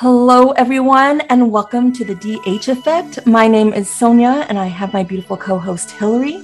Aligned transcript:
Hello, 0.00 0.52
everyone, 0.52 1.20
and 1.28 1.52
welcome 1.52 1.92
to 1.92 2.06
the 2.06 2.14
DH 2.14 2.68
Effect. 2.68 3.26
My 3.26 3.46
name 3.46 3.74
is 3.74 3.86
Sonia, 3.86 4.46
and 4.48 4.58
I 4.58 4.64
have 4.64 4.94
my 4.94 5.02
beautiful 5.02 5.36
co 5.36 5.58
host, 5.58 5.90
Hillary. 5.90 6.42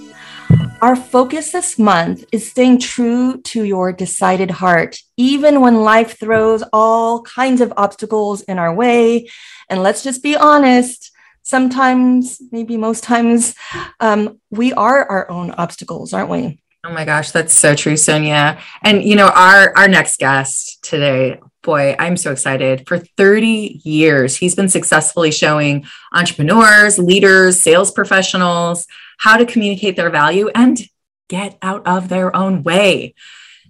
Our 0.82 0.94
focus 0.94 1.52
this 1.52 1.78
month 1.78 2.26
is 2.32 2.50
staying 2.50 2.80
true 2.80 3.40
to 3.44 3.62
your 3.62 3.92
decided 3.92 4.50
heart, 4.50 4.98
even 5.16 5.62
when 5.62 5.76
life 5.76 6.20
throws 6.20 6.62
all 6.70 7.22
kinds 7.22 7.62
of 7.62 7.72
obstacles 7.78 8.42
in 8.42 8.58
our 8.58 8.74
way. 8.74 9.30
And 9.70 9.82
let's 9.82 10.02
just 10.02 10.22
be 10.22 10.36
honest, 10.36 11.10
sometimes, 11.42 12.42
maybe 12.52 12.76
most 12.76 13.04
times, 13.04 13.54
um, 14.00 14.38
we 14.50 14.74
are 14.74 15.02
our 15.06 15.30
own 15.30 15.52
obstacles, 15.52 16.12
aren't 16.12 16.28
we? 16.28 16.60
Oh 16.84 16.92
my 16.92 17.06
gosh, 17.06 17.30
that's 17.30 17.54
so 17.54 17.74
true, 17.74 17.96
Sonia. 17.96 18.58
And 18.82 19.02
you 19.02 19.16
know, 19.16 19.28
our 19.28 19.74
our 19.78 19.88
next 19.88 20.18
guest 20.18 20.84
today, 20.84 21.40
boy, 21.66 21.94
I'm 21.98 22.16
so 22.16 22.32
excited. 22.32 22.86
For 22.88 22.98
30 22.98 23.82
years, 23.84 24.36
he's 24.36 24.54
been 24.54 24.70
successfully 24.70 25.30
showing 25.30 25.84
entrepreneurs, 26.12 26.98
leaders, 26.98 27.60
sales 27.60 27.90
professionals 27.90 28.86
how 29.18 29.36
to 29.36 29.44
communicate 29.44 29.96
their 29.96 30.08
value 30.08 30.48
and 30.54 30.80
get 31.28 31.58
out 31.60 31.86
of 31.86 32.08
their 32.08 32.34
own 32.34 32.62
way. 32.62 33.14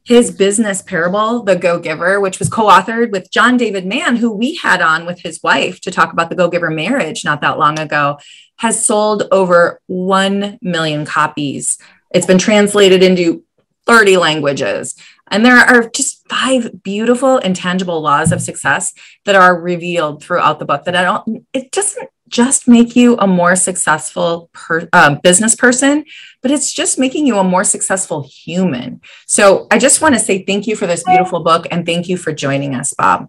His 0.04 0.30
business 0.30 0.82
parable, 0.82 1.42
The 1.42 1.56
Go 1.56 1.80
Giver, 1.80 2.20
which 2.20 2.38
was 2.38 2.48
co 2.48 2.66
authored 2.66 3.10
with 3.10 3.32
John 3.32 3.56
David 3.56 3.84
Mann, 3.84 4.16
who 4.16 4.30
we 4.30 4.54
had 4.54 4.80
on 4.80 5.04
with 5.04 5.20
his 5.20 5.42
wife 5.42 5.80
to 5.80 5.90
talk 5.90 6.12
about 6.12 6.30
the 6.30 6.36
Go 6.36 6.48
Giver 6.48 6.70
marriage 6.70 7.24
not 7.24 7.40
that 7.40 7.58
long 7.58 7.78
ago, 7.80 8.18
has 8.58 8.84
sold 8.84 9.24
over 9.32 9.80
1 9.86 10.58
million 10.62 11.06
copies. 11.06 11.78
It's 12.12 12.26
been 12.26 12.38
translated 12.38 13.02
into 13.02 13.42
30 13.86 14.16
languages. 14.18 14.94
And 15.30 15.44
there 15.44 15.56
are 15.56 15.88
just 15.88 16.28
five 16.28 16.82
beautiful 16.82 17.38
intangible 17.38 18.00
laws 18.00 18.32
of 18.32 18.40
success 18.40 18.92
that 19.24 19.34
are 19.34 19.60
revealed 19.60 20.22
throughout 20.22 20.58
the 20.58 20.64
book 20.64 20.84
that 20.84 20.96
I 20.96 21.02
don't, 21.02 21.46
it 21.52 21.72
doesn't 21.72 22.08
just 22.28 22.66
make 22.66 22.96
you 22.96 23.16
a 23.18 23.26
more 23.26 23.54
successful 23.56 24.50
per, 24.52 24.88
uh, 24.92 25.16
business 25.16 25.54
person, 25.54 26.04
but 26.42 26.50
it's 26.50 26.72
just 26.72 26.98
making 26.98 27.26
you 27.26 27.38
a 27.38 27.44
more 27.44 27.64
successful 27.64 28.28
human. 28.28 29.00
So 29.26 29.66
I 29.70 29.78
just 29.78 30.00
want 30.00 30.14
to 30.14 30.20
say 30.20 30.44
thank 30.44 30.66
you 30.66 30.76
for 30.76 30.86
this 30.86 31.04
beautiful 31.04 31.40
book 31.40 31.66
and 31.70 31.86
thank 31.86 32.08
you 32.08 32.16
for 32.16 32.32
joining 32.32 32.74
us, 32.74 32.94
Bob. 32.94 33.28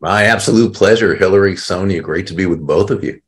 My 0.00 0.24
absolute 0.24 0.74
pleasure, 0.74 1.14
Hillary, 1.14 1.56
Sonia. 1.56 2.02
Great 2.02 2.26
to 2.26 2.34
be 2.34 2.46
with 2.46 2.66
both 2.66 2.90
of 2.90 3.02
you. 3.02 3.20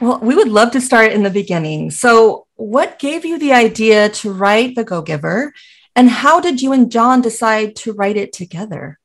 Well, 0.00 0.18
we 0.20 0.34
would 0.34 0.48
love 0.48 0.70
to 0.72 0.80
start 0.80 1.12
in 1.12 1.22
the 1.22 1.30
beginning. 1.30 1.90
So, 1.90 2.46
what 2.56 2.98
gave 2.98 3.24
you 3.24 3.38
the 3.38 3.52
idea 3.52 4.08
to 4.08 4.32
write 4.32 4.76
The 4.76 4.84
Go 4.84 5.02
Giver? 5.02 5.52
And 5.96 6.10
how 6.10 6.40
did 6.40 6.60
you 6.60 6.72
and 6.72 6.90
John 6.90 7.20
decide 7.20 7.76
to 7.76 7.92
write 7.92 8.16
it 8.16 8.32
together? 8.32 8.98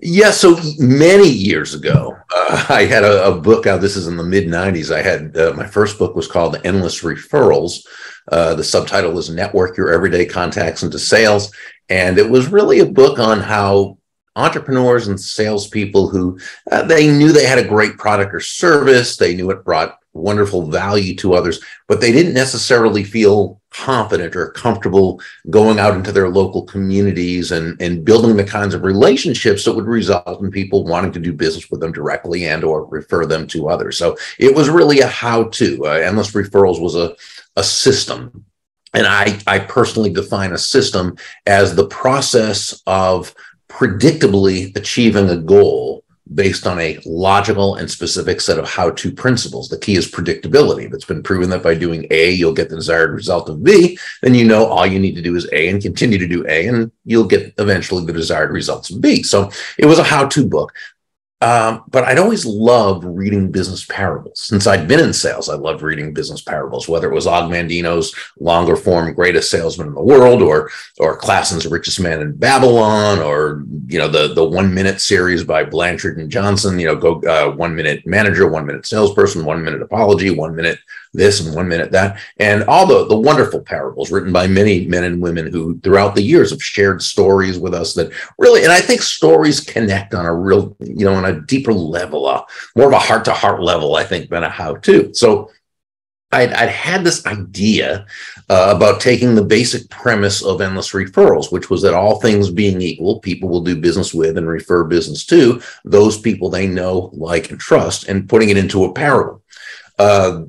Yeah, 0.00 0.30
so 0.30 0.58
many 0.78 1.28
years 1.28 1.74
ago, 1.74 2.16
uh, 2.34 2.66
I 2.68 2.84
had 2.84 3.04
a, 3.04 3.28
a, 3.28 3.40
book 3.40 3.66
out. 3.66 3.80
This 3.80 3.96
is 3.96 4.06
in 4.06 4.16
the 4.16 4.22
mid 4.22 4.46
90s. 4.46 4.94
I 4.94 5.02
had 5.02 5.36
uh, 5.36 5.52
my 5.56 5.66
first 5.66 5.98
book 5.98 6.14
was 6.14 6.28
called 6.28 6.60
Endless 6.64 7.02
Referrals. 7.02 7.86
Uh, 8.30 8.54
the 8.54 8.64
subtitle 8.64 9.12
was 9.12 9.30
Network 9.30 9.76
Your 9.76 9.92
Everyday 9.92 10.26
Contacts 10.26 10.82
into 10.82 10.98
Sales. 10.98 11.52
And 11.88 12.18
it 12.18 12.28
was 12.28 12.48
really 12.48 12.80
a 12.80 12.86
book 12.86 13.18
on 13.18 13.40
how 13.40 13.98
entrepreneurs 14.36 15.08
and 15.08 15.20
salespeople 15.20 16.08
who 16.08 16.38
uh, 16.72 16.82
they 16.82 17.06
knew 17.06 17.32
they 17.32 17.46
had 17.46 17.58
a 17.58 17.68
great 17.68 17.96
product 17.98 18.34
or 18.34 18.40
service, 18.40 19.16
they 19.16 19.34
knew 19.34 19.50
it 19.50 19.64
brought 19.64 19.98
wonderful 20.14 20.70
value 20.70 21.14
to 21.16 21.34
others, 21.34 21.60
but 21.88 22.00
they 22.00 22.12
didn't 22.12 22.34
necessarily 22.34 23.04
feel 23.04 23.60
confident 23.70 24.36
or 24.36 24.52
comfortable 24.52 25.20
going 25.50 25.80
out 25.80 25.96
into 25.96 26.12
their 26.12 26.28
local 26.28 26.62
communities 26.62 27.50
and, 27.50 27.80
and 27.82 28.04
building 28.04 28.36
the 28.36 28.44
kinds 28.44 28.72
of 28.72 28.84
relationships 28.84 29.64
that 29.64 29.74
would 29.74 29.86
result 29.86 30.40
in 30.40 30.50
people 30.50 30.84
wanting 30.84 31.12
to 31.12 31.18
do 31.18 31.32
business 31.32 31.68
with 31.70 31.80
them 31.80 31.92
directly 31.92 32.46
and 32.46 32.62
or 32.62 32.86
refer 32.86 33.26
them 33.26 33.46
to 33.48 33.68
others. 33.68 33.98
So 33.98 34.16
it 34.38 34.54
was 34.54 34.68
really 34.70 35.00
a 35.00 35.08
how-to. 35.08 35.86
Uh, 35.86 35.90
Endless 35.90 36.30
Referrals 36.30 36.80
was 36.80 36.94
a, 36.94 37.16
a 37.56 37.64
system. 37.64 38.44
And 38.94 39.08
I, 39.08 39.40
I 39.48 39.58
personally 39.58 40.12
define 40.12 40.52
a 40.52 40.58
system 40.58 41.16
as 41.46 41.74
the 41.74 41.88
process 41.88 42.80
of 42.86 43.34
predictably 43.68 44.76
achieving 44.76 45.28
a 45.30 45.36
goal 45.36 46.03
based 46.32 46.66
on 46.66 46.80
a 46.80 46.98
logical 47.04 47.74
and 47.74 47.90
specific 47.90 48.40
set 48.40 48.58
of 48.58 48.66
how 48.68 48.90
to 48.90 49.12
principles. 49.12 49.68
The 49.68 49.78
key 49.78 49.96
is 49.96 50.10
predictability. 50.10 50.86
If 50.86 50.94
it's 50.94 51.04
been 51.04 51.22
proven 51.22 51.50
that 51.50 51.62
by 51.62 51.74
doing 51.74 52.06
A, 52.10 52.30
you'll 52.30 52.54
get 52.54 52.70
the 52.70 52.76
desired 52.76 53.12
result 53.12 53.50
of 53.50 53.62
B, 53.62 53.98
then 54.22 54.34
you 54.34 54.46
know 54.46 54.64
all 54.64 54.86
you 54.86 54.98
need 54.98 55.16
to 55.16 55.22
do 55.22 55.36
is 55.36 55.48
A 55.52 55.68
and 55.68 55.82
continue 55.82 56.18
to 56.18 56.26
do 56.26 56.46
A, 56.48 56.66
and 56.66 56.90
you'll 57.04 57.26
get 57.26 57.52
eventually 57.58 58.04
the 58.06 58.12
desired 58.12 58.52
results 58.52 58.90
of 58.90 59.02
B. 59.02 59.22
So 59.22 59.50
it 59.78 59.86
was 59.86 59.98
a 59.98 60.02
how 60.02 60.26
to 60.26 60.46
book. 60.46 60.72
Um, 61.44 61.84
but 61.88 62.04
I'd 62.04 62.18
always 62.18 62.46
loved 62.46 63.04
reading 63.04 63.50
business 63.50 63.84
parables. 63.84 64.40
Since 64.40 64.66
I'd 64.66 64.88
been 64.88 64.98
in 64.98 65.12
sales, 65.12 65.50
I 65.50 65.56
loved 65.56 65.82
reading 65.82 66.14
business 66.14 66.40
parables, 66.40 66.88
whether 66.88 67.10
it 67.10 67.14
was 67.14 67.26
Og 67.26 67.50
Mandino's 67.50 68.14
longer 68.40 68.76
form 68.76 69.12
Greatest 69.12 69.50
Salesman 69.50 69.88
in 69.88 69.94
the 69.94 70.02
World 70.02 70.40
or 70.40 70.70
or 70.98 71.18
Clason's 71.18 71.66
Richest 71.66 72.00
Man 72.00 72.22
in 72.22 72.34
Babylon 72.34 73.18
or 73.18 73.62
you 73.88 73.98
know 73.98 74.08
the 74.08 74.32
the 74.32 74.42
one 74.42 74.72
minute 74.72 75.02
series 75.02 75.44
by 75.44 75.64
Blanchard 75.64 76.16
and 76.16 76.30
Johnson, 76.30 76.78
you 76.78 76.86
know, 76.86 76.96
go 76.96 77.20
uh, 77.28 77.54
one 77.54 77.76
minute 77.76 78.06
manager, 78.06 78.48
one 78.48 78.64
minute 78.64 78.86
salesperson, 78.86 79.44
one 79.44 79.62
minute 79.62 79.82
apology, 79.82 80.30
one 80.30 80.56
minute 80.56 80.78
this 81.14 81.40
and 81.40 81.54
one 81.54 81.68
minute 81.68 81.92
that, 81.92 82.18
and 82.38 82.64
all 82.64 82.86
the, 82.86 83.06
the 83.06 83.16
wonderful 83.16 83.60
parables 83.60 84.10
written 84.10 84.32
by 84.32 84.46
many 84.46 84.86
men 84.86 85.04
and 85.04 85.22
women 85.22 85.50
who 85.50 85.78
throughout 85.80 86.14
the 86.14 86.22
years 86.22 86.50
have 86.50 86.62
shared 86.62 87.00
stories 87.00 87.58
with 87.58 87.72
us 87.72 87.94
that 87.94 88.12
really, 88.36 88.64
and 88.64 88.72
I 88.72 88.80
think 88.80 89.00
stories 89.00 89.60
connect 89.60 90.12
on 90.12 90.26
a 90.26 90.34
real, 90.34 90.76
you 90.80 91.04
know, 91.04 91.14
on 91.14 91.24
a 91.24 91.33
deeper 91.42 91.72
level, 91.72 92.26
uh, 92.26 92.44
more 92.76 92.86
of 92.86 92.92
a 92.92 92.98
heart 92.98 93.24
to 93.26 93.32
heart 93.32 93.62
level, 93.62 93.96
I 93.96 94.04
think, 94.04 94.30
than 94.30 94.44
a 94.44 94.48
how 94.48 94.76
to. 94.76 95.12
So 95.14 95.50
I'd, 96.32 96.52
I'd, 96.52 96.68
had 96.68 97.04
this 97.04 97.24
idea 97.26 98.06
uh, 98.48 98.72
about 98.74 99.00
taking 99.00 99.34
the 99.34 99.44
basic 99.44 99.88
premise 99.88 100.42
of 100.42 100.60
endless 100.60 100.92
referrals, 100.92 101.52
which 101.52 101.70
was 101.70 101.82
that 101.82 101.94
all 101.94 102.20
things 102.20 102.50
being 102.50 102.80
equal, 102.80 103.20
people 103.20 103.48
will 103.48 103.62
do 103.62 103.80
business 103.80 104.12
with 104.12 104.36
and 104.36 104.48
refer 104.48 104.84
business 104.84 105.24
to 105.26 105.62
those 105.84 106.18
people 106.18 106.50
they 106.50 106.66
know, 106.66 107.10
like, 107.12 107.50
and 107.50 107.60
trust, 107.60 108.08
and 108.08 108.28
putting 108.28 108.48
it 108.48 108.56
into 108.56 108.84
a 108.84 108.92
parable. 108.92 109.42
Uh, 109.98 110.42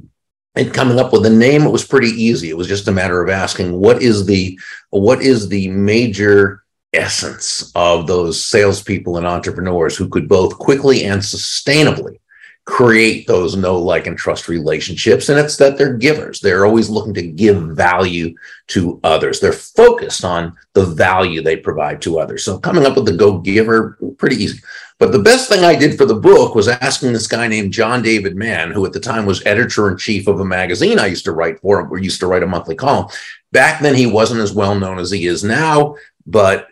and 0.55 0.73
coming 0.73 0.99
up 0.99 1.11
with 1.13 1.25
a 1.25 1.29
name 1.29 1.63
it 1.63 1.71
was 1.71 1.85
pretty 1.85 2.07
easy 2.07 2.49
it 2.49 2.57
was 2.57 2.67
just 2.67 2.87
a 2.87 2.91
matter 2.91 3.21
of 3.21 3.29
asking 3.29 3.73
what 3.73 4.01
is 4.01 4.25
the 4.25 4.57
what 4.89 5.21
is 5.21 5.49
the 5.49 5.67
major 5.69 6.63
essence 6.95 7.71
of 7.75 8.07
those 8.07 8.45
salespeople 8.45 9.17
and 9.17 9.25
entrepreneurs 9.25 9.95
who 9.95 10.09
could 10.09 10.27
both 10.27 10.57
quickly 10.57 11.05
and 11.05 11.21
sustainably 11.21 12.19
create 12.65 13.27
those 13.27 13.55
know 13.55 13.77
like 13.77 14.07
and 14.07 14.17
trust 14.17 14.47
relationships. 14.47 15.29
And 15.29 15.39
it's 15.39 15.55
that 15.57 15.77
they're 15.77 15.93
givers. 15.93 16.39
They're 16.39 16.65
always 16.65 16.89
looking 16.89 17.13
to 17.13 17.21
give 17.21 17.61
value 17.61 18.35
to 18.69 18.99
others. 19.03 19.39
They're 19.39 19.53
focused 19.53 20.25
on 20.25 20.55
the 20.73 20.85
value 20.85 21.41
they 21.41 21.57
provide 21.57 22.01
to 22.01 22.19
others. 22.19 22.43
So 22.43 22.57
coming 22.57 22.85
up 22.85 22.95
with 22.95 23.05
the 23.05 23.13
go 23.13 23.37
giver 23.37 23.99
pretty 24.17 24.43
easy. 24.43 24.59
But 24.97 25.11
the 25.11 25.19
best 25.19 25.47
thing 25.47 25.63
I 25.63 25.75
did 25.75 25.95
for 25.95 26.05
the 26.05 26.15
book 26.15 26.55
was 26.55 26.67
asking 26.67 27.13
this 27.13 27.27
guy 27.27 27.47
named 27.47 27.73
John 27.73 28.01
David 28.01 28.35
Mann, 28.35 28.71
who 28.71 28.85
at 28.85 28.93
the 28.93 28.99
time 28.99 29.25
was 29.25 29.45
editor 29.45 29.91
in 29.91 29.97
chief 29.97 30.27
of 30.27 30.39
a 30.39 30.45
magazine 30.45 30.99
I 30.99 31.07
used 31.07 31.25
to 31.25 31.33
write 31.33 31.59
for, 31.59 31.83
we 31.83 32.01
used 32.01 32.21
to 32.21 32.27
write 32.27 32.43
a 32.43 32.47
monthly 32.47 32.75
column. 32.75 33.09
Back 33.51 33.81
then, 33.81 33.93
he 33.93 34.07
wasn't 34.07 34.41
as 34.41 34.53
well 34.53 34.73
known 34.73 34.97
as 34.97 35.11
he 35.11 35.27
is 35.27 35.43
now, 35.43 35.95
but 36.25 36.67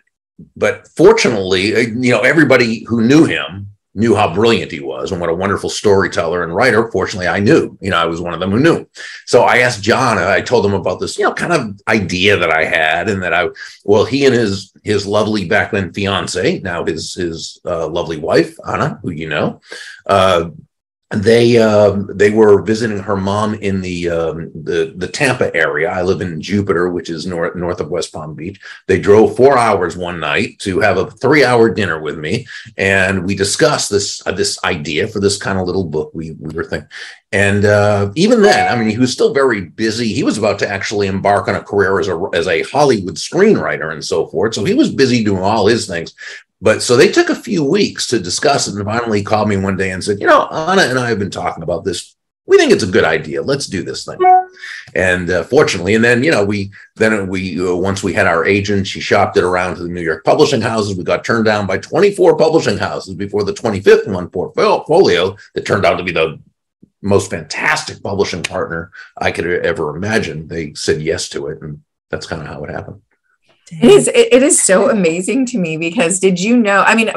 but 0.56 0.88
fortunately, 0.88 1.74
uh, 1.74 1.78
you 1.78 2.10
know, 2.10 2.20
everybody 2.20 2.84
who 2.84 3.02
knew 3.02 3.24
him 3.24 3.68
knew 3.94 4.14
how 4.14 4.34
brilliant 4.34 4.72
he 4.72 4.80
was 4.80 5.12
and 5.12 5.20
what 5.20 5.30
a 5.30 5.34
wonderful 5.34 5.70
storyteller 5.70 6.42
and 6.42 6.54
writer. 6.54 6.90
Fortunately, 6.90 7.28
I 7.28 7.38
knew, 7.38 7.78
you 7.80 7.90
know, 7.90 7.96
I 7.96 8.06
was 8.06 8.20
one 8.20 8.34
of 8.34 8.40
them 8.40 8.50
who 8.50 8.58
knew. 8.58 8.86
So 9.24 9.42
I 9.42 9.58
asked 9.58 9.82
John, 9.82 10.18
I 10.18 10.40
told 10.40 10.66
him 10.66 10.74
about 10.74 10.98
this, 10.98 11.16
you 11.16 11.24
know, 11.24 11.32
kind 11.32 11.52
of 11.52 11.80
idea 11.86 12.36
that 12.36 12.50
I 12.50 12.64
had 12.64 13.08
and 13.08 13.22
that 13.22 13.32
I, 13.32 13.48
well, 13.84 14.04
he 14.04 14.26
and 14.26 14.34
his, 14.34 14.72
his 14.82 15.06
lovely 15.06 15.44
back 15.44 15.70
then 15.70 15.92
fiance, 15.92 16.58
now 16.58 16.84
his, 16.84 17.14
his 17.14 17.60
uh, 17.64 17.86
lovely 17.86 18.16
wife, 18.16 18.56
Anna, 18.66 18.98
who 19.02 19.10
you 19.10 19.28
know, 19.28 19.60
uh, 20.06 20.50
they 21.14 21.58
uh, 21.58 22.02
they 22.08 22.30
were 22.30 22.62
visiting 22.62 22.98
her 22.98 23.16
mom 23.16 23.54
in 23.54 23.80
the 23.80 24.08
um, 24.08 24.50
the 24.54 24.94
the 24.96 25.08
Tampa 25.08 25.54
area. 25.54 25.90
I 25.90 26.02
live 26.02 26.20
in 26.20 26.40
Jupiter, 26.40 26.90
which 26.90 27.10
is 27.10 27.26
north 27.26 27.54
north 27.54 27.80
of 27.80 27.90
West 27.90 28.12
Palm 28.12 28.34
Beach. 28.34 28.60
They 28.86 29.00
drove 29.00 29.36
four 29.36 29.56
hours 29.58 29.96
one 29.96 30.20
night 30.20 30.58
to 30.60 30.80
have 30.80 30.96
a 30.96 31.10
three 31.10 31.44
hour 31.44 31.70
dinner 31.70 32.00
with 32.00 32.18
me, 32.18 32.46
and 32.76 33.24
we 33.24 33.34
discussed 33.34 33.90
this 33.90 34.26
uh, 34.26 34.32
this 34.32 34.62
idea 34.64 35.08
for 35.08 35.20
this 35.20 35.36
kind 35.36 35.58
of 35.58 35.66
little 35.66 35.84
book 35.84 36.10
we 36.14 36.32
we 36.32 36.54
were 36.54 36.64
thinking. 36.64 36.88
And 37.34 37.64
uh, 37.64 38.12
even 38.14 38.42
then, 38.42 38.72
I 38.72 38.78
mean, 38.78 38.88
he 38.90 38.98
was 38.98 39.12
still 39.12 39.34
very 39.34 39.62
busy. 39.62 40.12
He 40.12 40.22
was 40.22 40.38
about 40.38 40.60
to 40.60 40.68
actually 40.68 41.08
embark 41.08 41.48
on 41.48 41.56
a 41.56 41.62
career 41.62 41.98
as 41.98 42.06
a 42.06 42.28
as 42.32 42.46
a 42.46 42.62
Hollywood 42.62 43.16
screenwriter 43.16 43.92
and 43.92 44.04
so 44.04 44.28
forth. 44.28 44.54
So 44.54 44.64
he 44.64 44.74
was 44.74 44.94
busy 44.94 45.24
doing 45.24 45.42
all 45.42 45.66
his 45.66 45.88
things. 45.88 46.14
But 46.64 46.82
so 46.82 46.96
they 46.96 47.12
took 47.12 47.28
a 47.28 47.34
few 47.34 47.62
weeks 47.62 48.06
to 48.06 48.18
discuss 48.18 48.68
it 48.68 48.74
and 48.74 48.86
finally 48.86 49.22
called 49.22 49.50
me 49.50 49.58
one 49.58 49.76
day 49.76 49.90
and 49.90 50.02
said, 50.02 50.18
you 50.18 50.26
know, 50.26 50.46
Anna 50.46 50.84
and 50.84 50.98
I 50.98 51.10
have 51.10 51.18
been 51.18 51.30
talking 51.30 51.62
about 51.62 51.84
this. 51.84 52.16
We 52.46 52.56
think 52.56 52.72
it's 52.72 52.82
a 52.82 52.90
good 52.90 53.04
idea. 53.04 53.42
Let's 53.42 53.66
do 53.66 53.82
this 53.82 54.06
thing. 54.06 54.16
And 54.94 55.28
uh, 55.28 55.44
fortunately, 55.44 55.94
and 55.94 56.02
then 56.02 56.24
you 56.24 56.30
know 56.30 56.42
we 56.42 56.70
then 56.96 57.26
we 57.26 57.60
uh, 57.60 57.74
once 57.74 58.02
we 58.02 58.14
had 58.14 58.26
our 58.26 58.46
agent, 58.46 58.86
she 58.86 59.00
shopped 59.00 59.36
it 59.36 59.44
around 59.44 59.76
to 59.76 59.82
the 59.82 59.90
New 59.90 60.00
York 60.00 60.24
publishing 60.24 60.62
houses. 60.62 60.96
We 60.96 61.04
got 61.04 61.22
turned 61.22 61.44
down 61.44 61.66
by 61.66 61.76
24 61.76 62.38
publishing 62.38 62.78
houses 62.78 63.14
before 63.14 63.44
the 63.44 63.52
25th 63.52 64.08
one 64.08 64.30
portfolio 64.30 65.36
that 65.54 65.66
turned 65.66 65.84
out 65.84 65.96
to 65.96 66.04
be 66.04 66.12
the 66.12 66.40
most 67.02 67.28
fantastic 67.30 68.02
publishing 68.02 68.42
partner 68.42 68.90
I 69.18 69.32
could 69.32 69.46
ever 69.46 69.94
imagine. 69.94 70.48
They 70.48 70.72
said 70.72 71.02
yes 71.02 71.28
to 71.30 71.48
it, 71.48 71.60
and 71.60 71.82
that's 72.08 72.26
kind 72.26 72.40
of 72.40 72.48
how 72.48 72.64
it 72.64 72.70
happened. 72.70 73.02
It 73.70 73.90
is 73.90 74.08
it 74.08 74.42
is 74.42 74.62
so 74.62 74.90
amazing 74.90 75.46
to 75.46 75.58
me 75.58 75.76
because 75.76 76.20
did 76.20 76.38
you 76.38 76.56
know? 76.56 76.82
I 76.82 76.94
mean, 76.94 77.10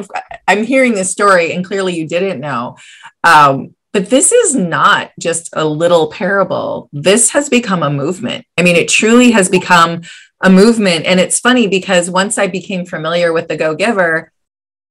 I'm 0.47 0.63
hearing 0.63 0.93
this 0.93 1.11
story, 1.11 1.51
and 1.51 1.65
clearly 1.65 1.95
you 1.95 2.07
didn't 2.07 2.39
know. 2.39 2.77
Um, 3.23 3.75
but 3.93 4.09
this 4.09 4.31
is 4.31 4.55
not 4.55 5.11
just 5.19 5.49
a 5.53 5.65
little 5.65 6.07
parable. 6.11 6.89
This 6.93 7.31
has 7.31 7.49
become 7.49 7.83
a 7.83 7.89
movement. 7.89 8.45
I 8.57 8.61
mean, 8.61 8.75
it 8.75 8.87
truly 8.87 9.31
has 9.31 9.49
become 9.49 10.01
a 10.41 10.49
movement. 10.49 11.05
And 11.05 11.19
it's 11.19 11.39
funny 11.39 11.67
because 11.67 12.09
once 12.09 12.37
I 12.37 12.47
became 12.47 12.85
familiar 12.85 13.33
with 13.33 13.47
the 13.47 13.57
Go 13.57 13.75
Giver, 13.75 14.31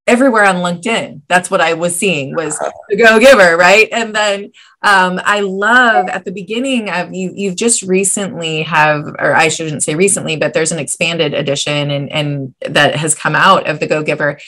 everywhere 0.07 0.45
on 0.45 0.57
LinkedIn. 0.57 1.23
That's 1.29 1.51
what 1.51 1.61
I 1.61 1.75
was 1.75 1.97
seeing 1.97 2.35
was 2.35 2.59
the 2.89 2.97
Go 2.97 3.19
Giver, 3.19 3.57
right? 3.57 3.89
And 3.91 4.15
then 4.15 4.53
um, 4.83 5.21
I 5.25 5.41
love 5.41 6.09
at 6.09 6.25
the 6.25 6.31
beginning 6.31 6.89
of 6.89 7.13
you. 7.13 7.33
You've 7.35 7.57
just 7.57 7.83
recently 7.83 8.63
have, 8.63 9.05
or 9.19 9.35
I 9.35 9.49
shouldn't 9.49 9.83
say 9.83 9.95
recently, 9.95 10.37
but 10.37 10.55
there's 10.55 10.73
an 10.73 10.79
expanded 10.79 11.35
edition 11.35 11.91
and 11.91 12.11
and 12.13 12.55
that 12.61 12.97
has 12.97 13.15
come 13.15 13.35
out 13.35 13.67
of 13.69 13.81
the 13.81 13.87
Go 13.87 14.03
Giver, 14.03 14.39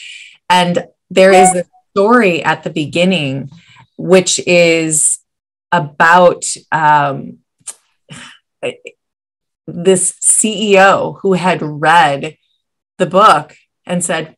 and 0.49 0.85
there 1.09 1.33
is 1.33 1.55
a 1.55 1.65
story 1.91 2.43
at 2.43 2.63
the 2.63 2.69
beginning, 2.69 3.49
which 3.97 4.39
is 4.47 5.19
about 5.71 6.45
um, 6.71 7.39
this 9.67 10.13
CEO 10.13 11.19
who 11.21 11.33
had 11.33 11.61
read 11.61 12.37
the 12.97 13.05
book 13.05 13.55
and 13.85 14.03
said, 14.03 14.35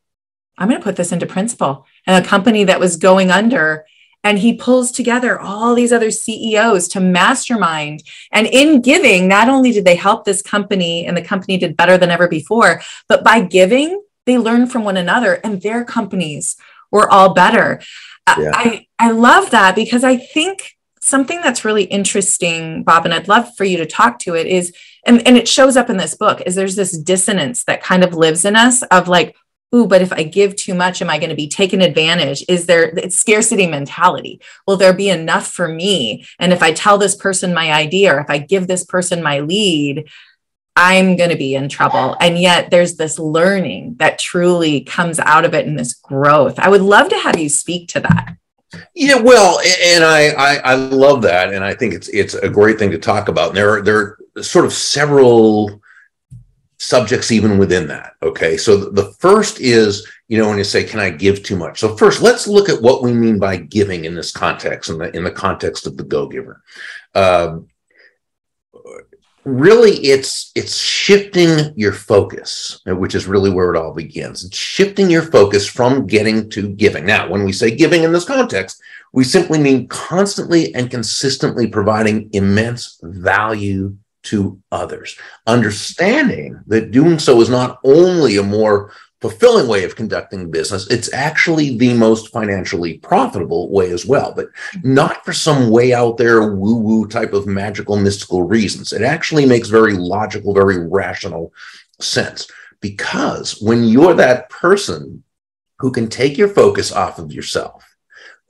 I'm 0.61 0.69
going 0.69 0.79
to 0.79 0.83
put 0.83 0.95
this 0.95 1.11
into 1.11 1.25
principle. 1.25 1.87
And 2.05 2.23
a 2.23 2.27
company 2.27 2.63
that 2.65 2.79
was 2.79 2.95
going 2.95 3.31
under, 3.31 3.83
and 4.23 4.37
he 4.37 4.53
pulls 4.53 4.91
together 4.91 5.39
all 5.39 5.73
these 5.73 5.91
other 5.91 6.11
CEOs 6.11 6.87
to 6.89 6.99
mastermind. 6.99 8.03
And 8.31 8.45
in 8.45 8.81
giving, 8.81 9.27
not 9.27 9.49
only 9.49 9.71
did 9.71 9.85
they 9.85 9.95
help 9.95 10.23
this 10.23 10.43
company, 10.43 11.07
and 11.07 11.17
the 11.17 11.23
company 11.23 11.57
did 11.57 11.75
better 11.75 11.97
than 11.97 12.11
ever 12.11 12.27
before, 12.27 12.81
but 13.09 13.23
by 13.23 13.41
giving, 13.41 14.03
they 14.27 14.37
learned 14.37 14.71
from 14.71 14.83
one 14.83 14.97
another, 14.97 15.33
and 15.43 15.63
their 15.63 15.83
companies 15.83 16.57
were 16.91 17.09
all 17.09 17.33
better. 17.33 17.81
Yeah. 18.37 18.51
I, 18.53 18.87
I 18.99 19.11
love 19.11 19.49
that 19.49 19.73
because 19.73 20.03
I 20.03 20.17
think 20.17 20.77
something 21.01 21.41
that's 21.41 21.65
really 21.65 21.85
interesting, 21.85 22.83
Bob, 22.83 23.05
and 23.05 23.13
I'd 23.15 23.27
love 23.27 23.49
for 23.57 23.63
you 23.63 23.77
to 23.77 23.87
talk 23.87 24.19
to 24.19 24.35
it 24.35 24.45
is, 24.45 24.71
and, 25.07 25.27
and 25.27 25.35
it 25.37 25.47
shows 25.47 25.75
up 25.75 25.89
in 25.89 25.97
this 25.97 26.13
book, 26.13 26.41
is 26.45 26.53
there's 26.53 26.75
this 26.75 26.95
dissonance 26.95 27.63
that 27.63 27.81
kind 27.81 28.03
of 28.03 28.13
lives 28.13 28.45
in 28.45 28.55
us 28.55 28.83
of 28.83 29.07
like, 29.07 29.35
ooh, 29.73 29.87
but 29.87 30.01
if 30.01 30.11
I 30.11 30.23
give 30.23 30.55
too 30.55 30.73
much, 30.73 31.01
am 31.01 31.09
I 31.09 31.17
going 31.17 31.29
to 31.29 31.35
be 31.35 31.47
taken 31.47 31.81
advantage? 31.81 32.43
Is 32.47 32.65
there 32.65 32.83
it's 32.97 33.15
scarcity 33.15 33.67
mentality? 33.67 34.41
Will 34.67 34.77
there 34.77 34.93
be 34.93 35.09
enough 35.09 35.47
for 35.47 35.67
me? 35.67 36.25
And 36.39 36.53
if 36.53 36.61
I 36.61 36.73
tell 36.73 36.97
this 36.97 37.15
person 37.15 37.53
my 37.53 37.71
idea 37.71 38.15
or 38.15 38.19
if 38.19 38.29
I 38.29 38.37
give 38.37 38.67
this 38.67 38.83
person 38.83 39.23
my 39.23 39.39
lead, 39.39 40.09
I'm 40.75 41.17
going 41.17 41.29
to 41.29 41.37
be 41.37 41.55
in 41.55 41.69
trouble. 41.69 42.15
And 42.19 42.39
yet 42.39 42.71
there's 42.71 42.95
this 42.95 43.19
learning 43.19 43.95
that 43.99 44.19
truly 44.19 44.81
comes 44.81 45.19
out 45.19 45.45
of 45.45 45.53
it 45.53 45.67
and 45.67 45.77
this 45.77 45.93
growth. 45.93 46.59
I 46.59 46.69
would 46.69 46.81
love 46.81 47.09
to 47.09 47.17
have 47.17 47.37
you 47.37 47.49
speak 47.49 47.89
to 47.89 47.99
that. 48.01 48.35
Yeah, 48.95 49.19
well, 49.19 49.59
and 49.59 50.03
I, 50.03 50.29
I, 50.29 50.55
I 50.63 50.75
love 50.75 51.23
that, 51.23 51.53
and 51.53 51.61
I 51.61 51.73
think 51.73 51.93
it's 51.93 52.07
it's 52.07 52.35
a 52.35 52.47
great 52.47 52.79
thing 52.79 52.89
to 52.91 52.97
talk 52.97 53.27
about. 53.27 53.49
And 53.49 53.57
there 53.57 53.69
are 53.73 53.81
there 53.81 54.17
are 54.37 54.43
sort 54.43 54.63
of 54.63 54.71
several 54.71 55.80
subjects 56.81 57.31
even 57.31 57.59
within 57.59 57.87
that. 57.87 58.13
Okay. 58.23 58.57
So 58.57 58.75
the 58.75 59.13
first 59.19 59.59
is, 59.59 60.07
you 60.27 60.39
know, 60.39 60.49
when 60.49 60.57
you 60.57 60.63
say, 60.63 60.83
can 60.83 60.99
I 60.99 61.11
give 61.11 61.43
too 61.43 61.55
much? 61.55 61.79
So 61.79 61.95
first, 61.95 62.23
let's 62.23 62.47
look 62.47 62.69
at 62.69 62.81
what 62.81 63.03
we 63.03 63.13
mean 63.13 63.37
by 63.37 63.57
giving 63.57 64.05
in 64.05 64.15
this 64.15 64.31
context, 64.31 64.89
in 64.89 64.97
the, 64.97 65.15
in 65.15 65.23
the 65.23 65.31
context 65.31 65.85
of 65.85 65.95
the 65.95 66.03
go 66.03 66.27
giver. 66.27 66.63
Um, 67.13 67.67
really 69.43 69.91
it's 70.03 70.51
it's 70.53 70.77
shifting 70.77 71.73
your 71.75 71.91
focus 71.91 72.79
which 72.85 73.15
is 73.15 73.25
really 73.25 73.49
where 73.49 73.73
it 73.73 73.77
all 73.77 73.91
begins 73.91 74.45
it's 74.45 74.55
shifting 74.55 75.09
your 75.09 75.23
focus 75.23 75.67
from 75.67 76.05
getting 76.05 76.47
to 76.47 76.69
giving 76.69 77.07
now 77.07 77.27
when 77.27 77.43
we 77.43 77.51
say 77.51 77.75
giving 77.75 78.03
in 78.03 78.13
this 78.13 78.23
context 78.23 78.79
we 79.13 79.23
simply 79.23 79.57
mean 79.57 79.87
constantly 79.87 80.75
and 80.75 80.91
consistently 80.91 81.65
providing 81.65 82.29
immense 82.33 82.99
value 83.01 83.97
to 84.23 84.61
others, 84.71 85.17
understanding 85.47 86.59
that 86.67 86.91
doing 86.91 87.19
so 87.19 87.41
is 87.41 87.49
not 87.49 87.79
only 87.83 88.37
a 88.37 88.43
more 88.43 88.91
fulfilling 89.21 89.67
way 89.67 89.83
of 89.83 89.95
conducting 89.95 90.49
business, 90.49 90.89
it's 90.89 91.13
actually 91.13 91.77
the 91.77 91.93
most 91.93 92.31
financially 92.33 92.97
profitable 92.97 93.71
way 93.71 93.91
as 93.91 94.05
well, 94.05 94.33
but 94.35 94.47
not 94.83 95.23
for 95.23 95.31
some 95.31 95.69
way 95.69 95.93
out 95.93 96.17
there 96.17 96.53
woo 96.53 96.75
woo 96.75 97.07
type 97.07 97.33
of 97.33 97.45
magical, 97.45 97.95
mystical 97.95 98.43
reasons. 98.43 98.91
It 98.91 99.03
actually 99.03 99.45
makes 99.45 99.69
very 99.69 99.93
logical, 99.93 100.53
very 100.53 100.87
rational 100.87 101.53
sense. 101.99 102.49
Because 102.81 103.61
when 103.61 103.83
you're 103.83 104.15
that 104.15 104.49
person 104.49 105.23
who 105.77 105.91
can 105.91 106.07
take 106.07 106.35
your 106.35 106.47
focus 106.47 106.91
off 106.91 107.19
of 107.19 107.31
yourself 107.31 107.90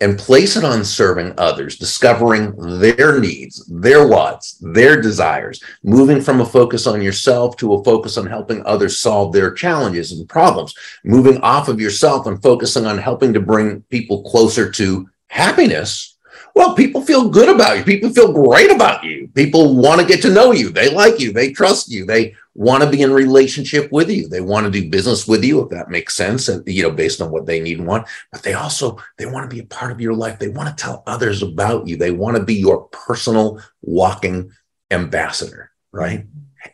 and 0.01 0.17
place 0.17 0.57
it 0.57 0.63
on 0.63 0.83
serving 0.83 1.31
others, 1.37 1.77
discovering 1.77 2.53
their 2.79 3.19
needs, 3.19 3.63
their 3.67 4.07
wants, 4.07 4.57
their 4.59 4.99
desires, 4.99 5.63
moving 5.83 6.19
from 6.19 6.41
a 6.41 6.45
focus 6.45 6.87
on 6.87 7.03
yourself 7.03 7.55
to 7.55 7.75
a 7.75 7.83
focus 7.83 8.17
on 8.17 8.25
helping 8.25 8.65
others 8.65 8.99
solve 8.99 9.31
their 9.31 9.53
challenges 9.53 10.11
and 10.11 10.27
problems, 10.27 10.73
moving 11.05 11.37
off 11.41 11.67
of 11.67 11.79
yourself 11.79 12.25
and 12.25 12.41
focusing 12.41 12.87
on 12.87 12.97
helping 12.97 13.31
to 13.31 13.39
bring 13.39 13.81
people 13.89 14.23
closer 14.23 14.71
to 14.71 15.07
happiness. 15.27 16.10
Well, 16.53 16.75
people 16.75 17.01
feel 17.01 17.29
good 17.29 17.49
about 17.49 17.77
you. 17.77 17.83
People 17.83 18.09
feel 18.09 18.33
great 18.33 18.71
about 18.71 19.03
you. 19.03 19.29
People 19.33 19.75
want 19.75 20.01
to 20.01 20.07
get 20.07 20.21
to 20.23 20.33
know 20.33 20.51
you. 20.51 20.69
They 20.69 20.93
like 20.93 21.19
you. 21.19 21.31
They 21.31 21.51
trust 21.51 21.91
you. 21.91 22.05
They 22.05 22.35
want 22.55 22.83
to 22.83 22.89
be 22.89 23.01
in 23.01 23.13
relationship 23.13 23.91
with 23.91 24.09
you. 24.09 24.27
They 24.27 24.41
want 24.41 24.65
to 24.65 24.71
do 24.71 24.89
business 24.89 25.27
with 25.27 25.43
you, 25.43 25.61
if 25.61 25.69
that 25.69 25.89
makes 25.89 26.15
sense, 26.15 26.49
and 26.49 26.63
you 26.67 26.83
know, 26.83 26.91
based 26.91 27.21
on 27.21 27.31
what 27.31 27.45
they 27.45 27.59
need 27.59 27.79
and 27.79 27.87
want. 27.87 28.07
But 28.31 28.43
they 28.43 28.53
also 28.53 28.97
they 29.17 29.25
want 29.25 29.49
to 29.49 29.53
be 29.53 29.61
a 29.61 29.65
part 29.65 29.91
of 29.91 30.01
your 30.01 30.13
life. 30.13 30.39
They 30.39 30.49
want 30.49 30.69
to 30.69 30.81
tell 30.83 31.03
others 31.07 31.41
about 31.41 31.87
you. 31.87 31.95
They 31.95 32.11
want 32.11 32.37
to 32.37 32.43
be 32.43 32.55
your 32.55 32.85
personal 32.89 33.61
walking 33.81 34.51
ambassador, 34.91 35.71
right? 35.91 36.25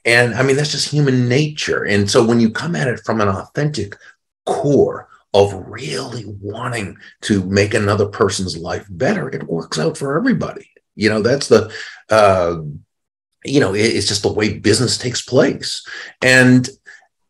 And 0.06 0.34
I 0.34 0.44
mean, 0.44 0.56
that's 0.56 0.72
just 0.72 0.90
human 0.90 1.30
nature. 1.30 1.86
And 1.86 2.10
so 2.10 2.26
when 2.26 2.40
you 2.40 2.50
come 2.50 2.76
at 2.76 2.88
it 2.88 3.02
from 3.06 3.22
an 3.22 3.30
authentic 3.30 3.96
core 4.46 5.07
of 5.34 5.54
really 5.68 6.26
wanting 6.42 6.98
to 7.22 7.44
make 7.46 7.74
another 7.74 8.08
person's 8.08 8.58
life 8.58 8.86
better, 8.90 9.30
it 9.30 9.44
works 9.44 9.78
out 9.78 9.98
for 9.98 10.18
everybody. 10.18 10.70
You 10.96 11.10
know, 11.10 11.22
that's 11.22 11.48
the 11.48 11.72
uh, 12.10 12.62
you 13.46 13.60
know 13.60 13.74
it's 13.74 14.08
just 14.08 14.24
the 14.24 14.32
way 14.32 14.58
business 14.58 14.98
takes 14.98 15.22
place 15.22 15.88
and 16.22 16.68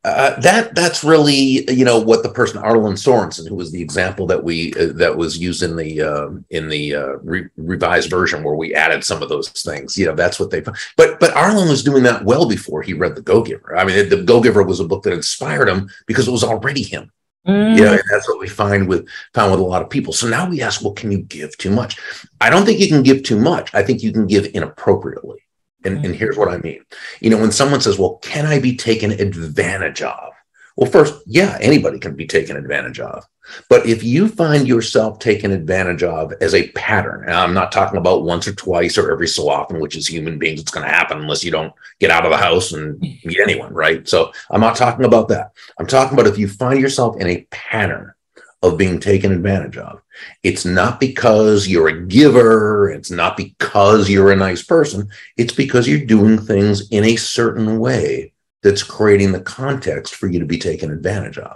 uh, 0.07 0.39
that 0.39 0.73
that's 0.73 1.03
really 1.03 1.69
you 1.69 1.83
know 1.83 1.99
what 1.99 2.23
the 2.23 2.29
person 2.29 2.57
Arlen 2.59 2.95
Sorenson, 2.95 3.45
who 3.45 3.55
was 3.55 3.73
the 3.73 3.81
example 3.81 4.25
that 4.27 4.41
we 4.41 4.73
uh, 4.75 4.93
that 4.93 5.17
was 5.17 5.37
used 5.37 5.63
in 5.63 5.75
the 5.75 6.01
uh, 6.01 6.29
in 6.49 6.69
the 6.69 6.95
uh, 6.95 7.07
re- 7.23 7.49
revised 7.57 8.09
version 8.09 8.41
where 8.41 8.55
we 8.55 8.73
added 8.73 9.03
some 9.03 9.21
of 9.21 9.27
those 9.27 9.49
things. 9.49 9.97
You 9.97 10.05
know, 10.05 10.15
that's 10.15 10.39
what 10.39 10.49
they. 10.49 10.61
But 10.61 11.19
but 11.19 11.35
Arlen 11.35 11.67
was 11.67 11.83
doing 11.83 12.03
that 12.03 12.23
well 12.23 12.47
before 12.47 12.81
he 12.81 12.93
read 12.93 13.15
the 13.15 13.21
Go 13.21 13.43
Giver. 13.43 13.75
I 13.75 13.83
mean, 13.83 14.07
the 14.07 14.23
Go 14.23 14.39
Giver 14.39 14.63
was 14.63 14.79
a 14.79 14.87
book 14.87 15.03
that 15.03 15.11
inspired 15.11 15.67
him 15.67 15.89
because 16.05 16.25
it 16.25 16.31
was 16.31 16.43
already 16.43 16.83
him. 16.83 17.11
Mm. 17.47 17.79
Yeah, 17.79 17.91
and 17.91 18.03
that's 18.11 18.27
what 18.27 18.39
we 18.39 18.49
find 18.49 18.87
with 18.87 19.07
found 19.33 19.51
with 19.51 19.61
a 19.61 19.63
lot 19.63 19.81
of 19.81 19.89
people. 19.89 20.11
So 20.11 20.27
now 20.27 20.49
we 20.49 20.61
ask, 20.61 20.81
well, 20.81 20.93
can 20.93 21.11
you 21.11 21.19
give 21.19 21.57
too 21.57 21.71
much? 21.71 21.97
I 22.41 22.49
don't 22.49 22.65
think 22.65 22.79
you 22.79 22.87
can 22.87 23.03
give 23.03 23.23
too 23.23 23.39
much. 23.39 23.73
I 23.73 23.83
think 23.83 24.03
you 24.03 24.11
can 24.11 24.27
give 24.27 24.47
inappropriately. 24.47 25.39
And, 25.85 26.03
and 26.05 26.13
here's 26.13 26.37
what 26.37 26.49
I 26.49 26.57
mean. 26.57 26.83
You 27.21 27.29
know, 27.29 27.37
when 27.37 27.51
someone 27.51 27.79
says, 27.79 27.97
well, 27.97 28.17
can 28.17 28.45
I 28.45 28.59
be 28.59 28.75
taken 28.75 29.11
advantage 29.11 30.01
of? 30.01 30.33
Well, 30.77 30.91
first, 30.91 31.23
yeah, 31.25 31.57
anybody 31.59 31.97
can 31.97 32.15
be 32.15 32.27
taken 32.27 32.55
advantage 32.55 32.99
of. 32.99 33.25
But 33.67 33.87
if 33.87 34.03
you 34.03 34.27
find 34.27 34.67
yourself 34.67 35.17
taken 35.17 35.51
advantage 35.51 36.03
of 36.03 36.33
as 36.39 36.53
a 36.53 36.69
pattern, 36.73 37.23
and 37.23 37.33
I'm 37.33 37.55
not 37.55 37.71
talking 37.71 37.97
about 37.97 38.25
once 38.25 38.47
or 38.47 38.53
twice 38.53 38.95
or 38.95 39.11
every 39.11 39.27
so 39.27 39.49
often, 39.49 39.79
which 39.79 39.95
is 39.95 40.05
human 40.05 40.37
beings, 40.37 40.61
it's 40.61 40.69
going 40.69 40.85
to 40.85 40.93
happen 40.93 41.17
unless 41.17 41.43
you 41.43 41.49
don't 41.49 41.73
get 41.99 42.11
out 42.11 42.25
of 42.25 42.31
the 42.31 42.37
house 42.37 42.73
and 42.73 42.99
meet 42.99 43.39
anyone, 43.41 43.73
right? 43.73 44.07
So 44.07 44.31
I'm 44.51 44.61
not 44.61 44.75
talking 44.75 45.05
about 45.05 45.29
that. 45.29 45.51
I'm 45.79 45.87
talking 45.87 46.13
about 46.13 46.31
if 46.31 46.37
you 46.37 46.47
find 46.47 46.79
yourself 46.79 47.19
in 47.19 47.25
a 47.25 47.47
pattern 47.49 48.13
of 48.61 48.77
being 48.77 48.99
taken 48.99 49.31
advantage 49.31 49.77
of. 49.77 50.01
It's 50.43 50.65
not 50.65 50.99
because 50.99 51.67
you're 51.67 51.87
a 51.87 52.05
giver, 52.05 52.89
it's 52.91 53.09
not 53.09 53.35
because 53.35 54.09
you're 54.11 54.31
a 54.31 54.35
nice 54.35 54.63
person, 54.63 55.09
it's 55.37 55.53
because 55.53 55.87
you're 55.87 56.05
doing 56.05 56.37
things 56.37 56.89
in 56.89 57.03
a 57.03 57.15
certain 57.15 57.79
way 57.79 58.33
that's 58.67 58.83
creating 58.83 59.31
the 59.31 59.39
context 59.39 60.15
for 60.15 60.27
you 60.27 60.39
to 60.39 60.45
be 60.45 60.57
taken 60.57 60.91
advantage 60.91 61.37
of. 61.37 61.55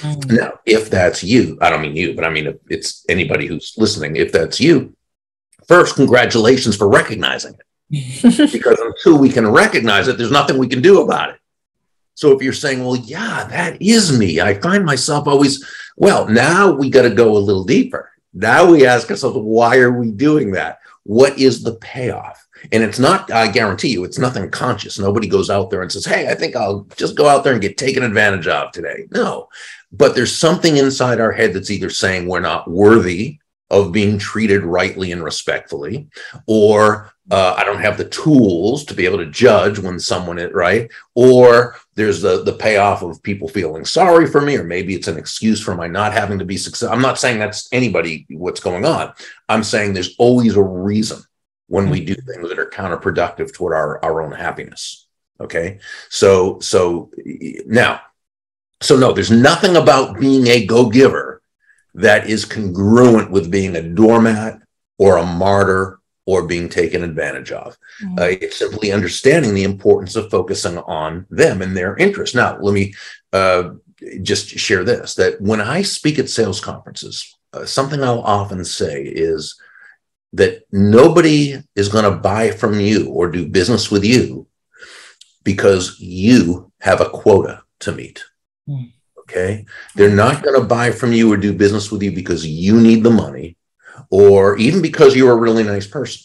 Mm. 0.00 0.38
Now, 0.38 0.52
if 0.64 0.88
that's 0.88 1.22
you, 1.22 1.58
I 1.60 1.68
don't 1.68 1.82
mean 1.82 1.94
you, 1.94 2.14
but 2.14 2.24
I 2.24 2.30
mean 2.30 2.46
if 2.46 2.56
it's 2.70 3.04
anybody 3.10 3.46
who's 3.46 3.74
listening, 3.76 4.16
if 4.16 4.32
that's 4.32 4.58
you, 4.58 4.96
first, 5.68 5.96
congratulations 5.96 6.76
for 6.76 6.88
recognizing 6.88 7.54
it. 7.54 8.22
because 8.52 8.78
until 8.80 9.18
we 9.18 9.28
can 9.28 9.46
recognize 9.46 10.08
it, 10.08 10.16
there's 10.16 10.30
nothing 10.30 10.56
we 10.56 10.68
can 10.68 10.80
do 10.80 11.02
about 11.02 11.28
it. 11.28 11.36
So 12.14 12.34
if 12.34 12.42
you're 12.42 12.54
saying, 12.54 12.82
well, 12.82 12.96
yeah, 12.96 13.44
that 13.50 13.82
is 13.82 14.18
me, 14.18 14.40
I 14.40 14.54
find 14.54 14.84
myself 14.86 15.28
always, 15.28 15.62
well, 15.96 16.26
now 16.26 16.70
we 16.70 16.88
got 16.88 17.02
to 17.02 17.10
go 17.10 17.36
a 17.36 17.38
little 17.38 17.64
deeper. 17.64 18.10
Now 18.32 18.70
we 18.70 18.86
ask 18.86 19.10
ourselves, 19.10 19.36
why 19.36 19.78
are 19.78 19.92
we 19.92 20.10
doing 20.10 20.52
that? 20.52 20.78
What 21.02 21.38
is 21.38 21.62
the 21.62 21.74
payoff? 21.74 22.46
And 22.72 22.82
it's 22.82 22.98
not, 22.98 23.30
I 23.32 23.50
guarantee 23.50 23.88
you, 23.88 24.04
it's 24.04 24.18
nothing 24.18 24.50
conscious. 24.50 24.98
Nobody 24.98 25.26
goes 25.26 25.50
out 25.50 25.70
there 25.70 25.82
and 25.82 25.90
says, 25.90 26.04
Hey, 26.04 26.28
I 26.28 26.34
think 26.34 26.56
I'll 26.56 26.86
just 26.96 27.16
go 27.16 27.28
out 27.28 27.44
there 27.44 27.52
and 27.52 27.62
get 27.62 27.78
taken 27.78 28.02
advantage 28.02 28.46
of 28.46 28.72
today. 28.72 29.06
No, 29.10 29.48
but 29.92 30.14
there's 30.14 30.36
something 30.36 30.76
inside 30.76 31.20
our 31.20 31.32
head 31.32 31.52
that's 31.52 31.70
either 31.70 31.90
saying 31.90 32.26
we're 32.26 32.40
not 32.40 32.70
worthy 32.70 33.38
of 33.70 33.92
being 33.92 34.18
treated 34.18 34.64
rightly 34.64 35.12
and 35.12 35.22
respectfully, 35.22 36.08
or 36.46 37.12
uh, 37.30 37.54
I 37.56 37.62
don't 37.62 37.80
have 37.80 37.96
the 37.96 38.08
tools 38.08 38.84
to 38.84 38.94
be 38.94 39.04
able 39.04 39.18
to 39.18 39.26
judge 39.26 39.78
when 39.78 40.00
someone 40.00 40.38
is 40.38 40.52
right, 40.52 40.90
or 41.14 41.76
there's 41.94 42.20
the 42.20 42.42
the 42.42 42.52
payoff 42.52 43.02
of 43.02 43.22
people 43.22 43.48
feeling 43.48 43.84
sorry 43.84 44.26
for 44.26 44.40
me, 44.40 44.56
or 44.56 44.64
maybe 44.64 44.94
it's 44.94 45.06
an 45.06 45.16
excuse 45.16 45.60
for 45.60 45.76
my 45.76 45.86
not 45.86 46.12
having 46.12 46.40
to 46.40 46.44
be 46.44 46.56
successful. 46.56 46.94
I'm 46.94 47.02
not 47.02 47.18
saying 47.18 47.38
that's 47.38 47.68
anybody 47.72 48.26
what's 48.30 48.60
going 48.60 48.84
on. 48.84 49.12
I'm 49.48 49.62
saying 49.62 49.92
there's 49.92 50.16
always 50.18 50.56
a 50.56 50.62
reason 50.62 51.22
when 51.70 51.88
we 51.88 52.04
do 52.04 52.16
things 52.16 52.48
that 52.48 52.58
are 52.58 52.66
counterproductive 52.66 53.54
toward 53.54 53.74
our, 53.74 54.04
our 54.04 54.20
own 54.22 54.32
happiness. 54.32 55.06
Okay. 55.40 55.78
So 56.08 56.58
so 56.58 57.10
now, 57.64 58.00
so 58.82 58.96
no, 58.96 59.12
there's 59.12 59.30
nothing 59.30 59.76
about 59.76 60.18
being 60.18 60.48
a 60.48 60.66
go-giver 60.66 61.42
that 61.94 62.28
is 62.28 62.44
congruent 62.44 63.30
with 63.30 63.52
being 63.52 63.76
a 63.76 63.82
doormat 63.82 64.60
or 64.98 65.18
a 65.18 65.24
martyr 65.24 66.00
or 66.26 66.46
being 66.46 66.68
taken 66.68 67.04
advantage 67.04 67.52
of. 67.52 67.78
Mm-hmm. 68.02 68.18
Uh, 68.18 68.44
it's 68.44 68.56
simply 68.56 68.90
understanding 68.90 69.54
the 69.54 69.64
importance 69.64 70.16
of 70.16 70.30
focusing 70.30 70.78
on 70.78 71.24
them 71.30 71.62
and 71.62 71.76
their 71.76 71.96
interests. 71.96 72.34
Now, 72.34 72.58
let 72.58 72.74
me 72.74 72.94
uh, 73.32 73.70
just 74.22 74.48
share 74.48 74.82
this 74.82 75.14
that 75.14 75.40
when 75.40 75.60
I 75.60 75.82
speak 75.82 76.18
at 76.18 76.28
sales 76.28 76.60
conferences, 76.60 77.36
uh, 77.52 77.64
something 77.64 78.02
I'll 78.02 78.22
often 78.22 78.64
say 78.64 79.04
is 79.04 79.56
that 80.32 80.62
nobody 80.70 81.60
is 81.74 81.88
going 81.88 82.04
to 82.04 82.18
buy 82.18 82.50
from 82.50 82.78
you 82.78 83.10
or 83.10 83.30
do 83.30 83.48
business 83.48 83.90
with 83.90 84.04
you 84.04 84.46
because 85.42 85.98
you 85.98 86.72
have 86.80 87.00
a 87.00 87.10
quota 87.10 87.62
to 87.80 87.92
meet. 87.92 88.24
Mm. 88.68 88.92
Okay. 89.20 89.64
They're 89.94 90.14
not 90.14 90.42
going 90.42 90.60
to 90.60 90.66
buy 90.66 90.90
from 90.90 91.12
you 91.12 91.32
or 91.32 91.36
do 91.36 91.52
business 91.52 91.90
with 91.90 92.02
you 92.02 92.12
because 92.12 92.46
you 92.46 92.80
need 92.80 93.02
the 93.02 93.10
money 93.10 93.56
or 94.10 94.56
even 94.58 94.82
because 94.82 95.14
you're 95.14 95.32
a 95.32 95.40
really 95.40 95.62
nice 95.62 95.86
person. 95.86 96.22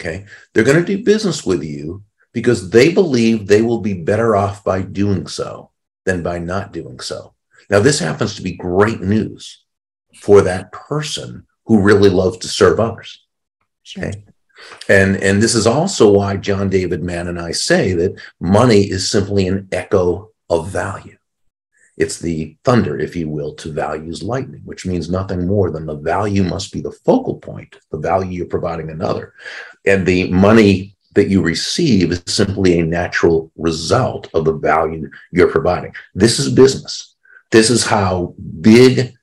Okay. 0.00 0.26
They're 0.52 0.64
going 0.64 0.84
to 0.84 0.96
do 0.96 1.04
business 1.04 1.44
with 1.44 1.62
you 1.62 2.04
because 2.32 2.70
they 2.70 2.92
believe 2.92 3.46
they 3.46 3.62
will 3.62 3.80
be 3.80 3.94
better 3.94 4.36
off 4.36 4.62
by 4.64 4.82
doing 4.82 5.26
so 5.26 5.70
than 6.04 6.22
by 6.22 6.38
not 6.38 6.72
doing 6.72 7.00
so. 7.00 7.34
Now, 7.70 7.80
this 7.80 7.98
happens 7.98 8.34
to 8.36 8.42
be 8.42 8.52
great 8.52 9.00
news 9.00 9.64
for 10.14 10.42
that 10.42 10.72
person 10.72 11.46
who 11.66 11.82
really 11.82 12.10
loves 12.10 12.38
to 12.38 12.48
serve 12.48 12.80
others. 12.80 13.24
Sure. 13.88 14.04
Okay. 14.04 14.24
And, 14.88 15.16
and 15.22 15.42
this 15.42 15.54
is 15.54 15.66
also 15.66 16.12
why 16.12 16.36
John 16.36 16.68
David 16.68 17.02
Mann 17.02 17.28
and 17.28 17.40
I 17.40 17.52
say 17.52 17.94
that 17.94 18.20
money 18.38 18.82
is 18.82 19.10
simply 19.10 19.46
an 19.48 19.68
echo 19.72 20.32
of 20.50 20.68
value. 20.68 21.16
It's 21.96 22.18
the 22.18 22.56
thunder, 22.64 22.98
if 22.98 23.16
you 23.16 23.28
will, 23.28 23.54
to 23.54 23.72
values 23.72 24.22
lightning, 24.22 24.60
which 24.64 24.84
means 24.84 25.10
nothing 25.10 25.46
more 25.46 25.70
than 25.70 25.86
the 25.86 25.96
value 25.96 26.44
must 26.44 26.72
be 26.72 26.80
the 26.80 26.92
focal 26.92 27.36
point, 27.36 27.76
the 27.90 27.98
value 27.98 28.30
you're 28.30 28.46
providing 28.46 28.90
another. 28.90 29.32
And 29.86 30.04
the 30.04 30.30
money 30.30 30.96
that 31.14 31.28
you 31.28 31.40
receive 31.40 32.12
is 32.12 32.22
simply 32.26 32.78
a 32.78 32.84
natural 32.84 33.50
result 33.56 34.28
of 34.34 34.44
the 34.44 34.52
value 34.52 35.10
you're 35.32 35.50
providing. 35.50 35.92
This 36.14 36.38
is 36.38 36.52
business. 36.52 37.16
This 37.50 37.70
is 37.70 37.84
how 37.84 38.34
big, 38.60 39.14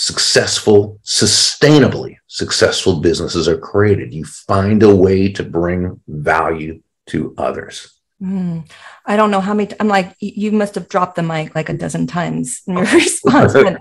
successful, 0.00 0.98
sustainably 1.04 2.16
successful 2.26 3.00
businesses 3.00 3.46
are 3.46 3.58
created. 3.58 4.14
You 4.14 4.24
find 4.24 4.82
a 4.82 4.96
way 4.96 5.30
to 5.32 5.42
bring 5.42 6.00
value 6.08 6.80
to 7.08 7.34
others. 7.36 8.00
Mm. 8.22 8.66
I 9.04 9.16
don't 9.16 9.30
know 9.30 9.42
how 9.42 9.52
many. 9.52 9.72
I'm 9.78 9.88
like, 9.88 10.14
you 10.18 10.52
must 10.52 10.74
have 10.74 10.88
dropped 10.88 11.16
the 11.16 11.22
mic 11.22 11.54
like 11.54 11.68
a 11.68 11.74
dozen 11.74 12.06
times 12.06 12.62
in 12.66 12.78
your 12.78 12.86
response. 12.86 13.52
but, 13.66 13.78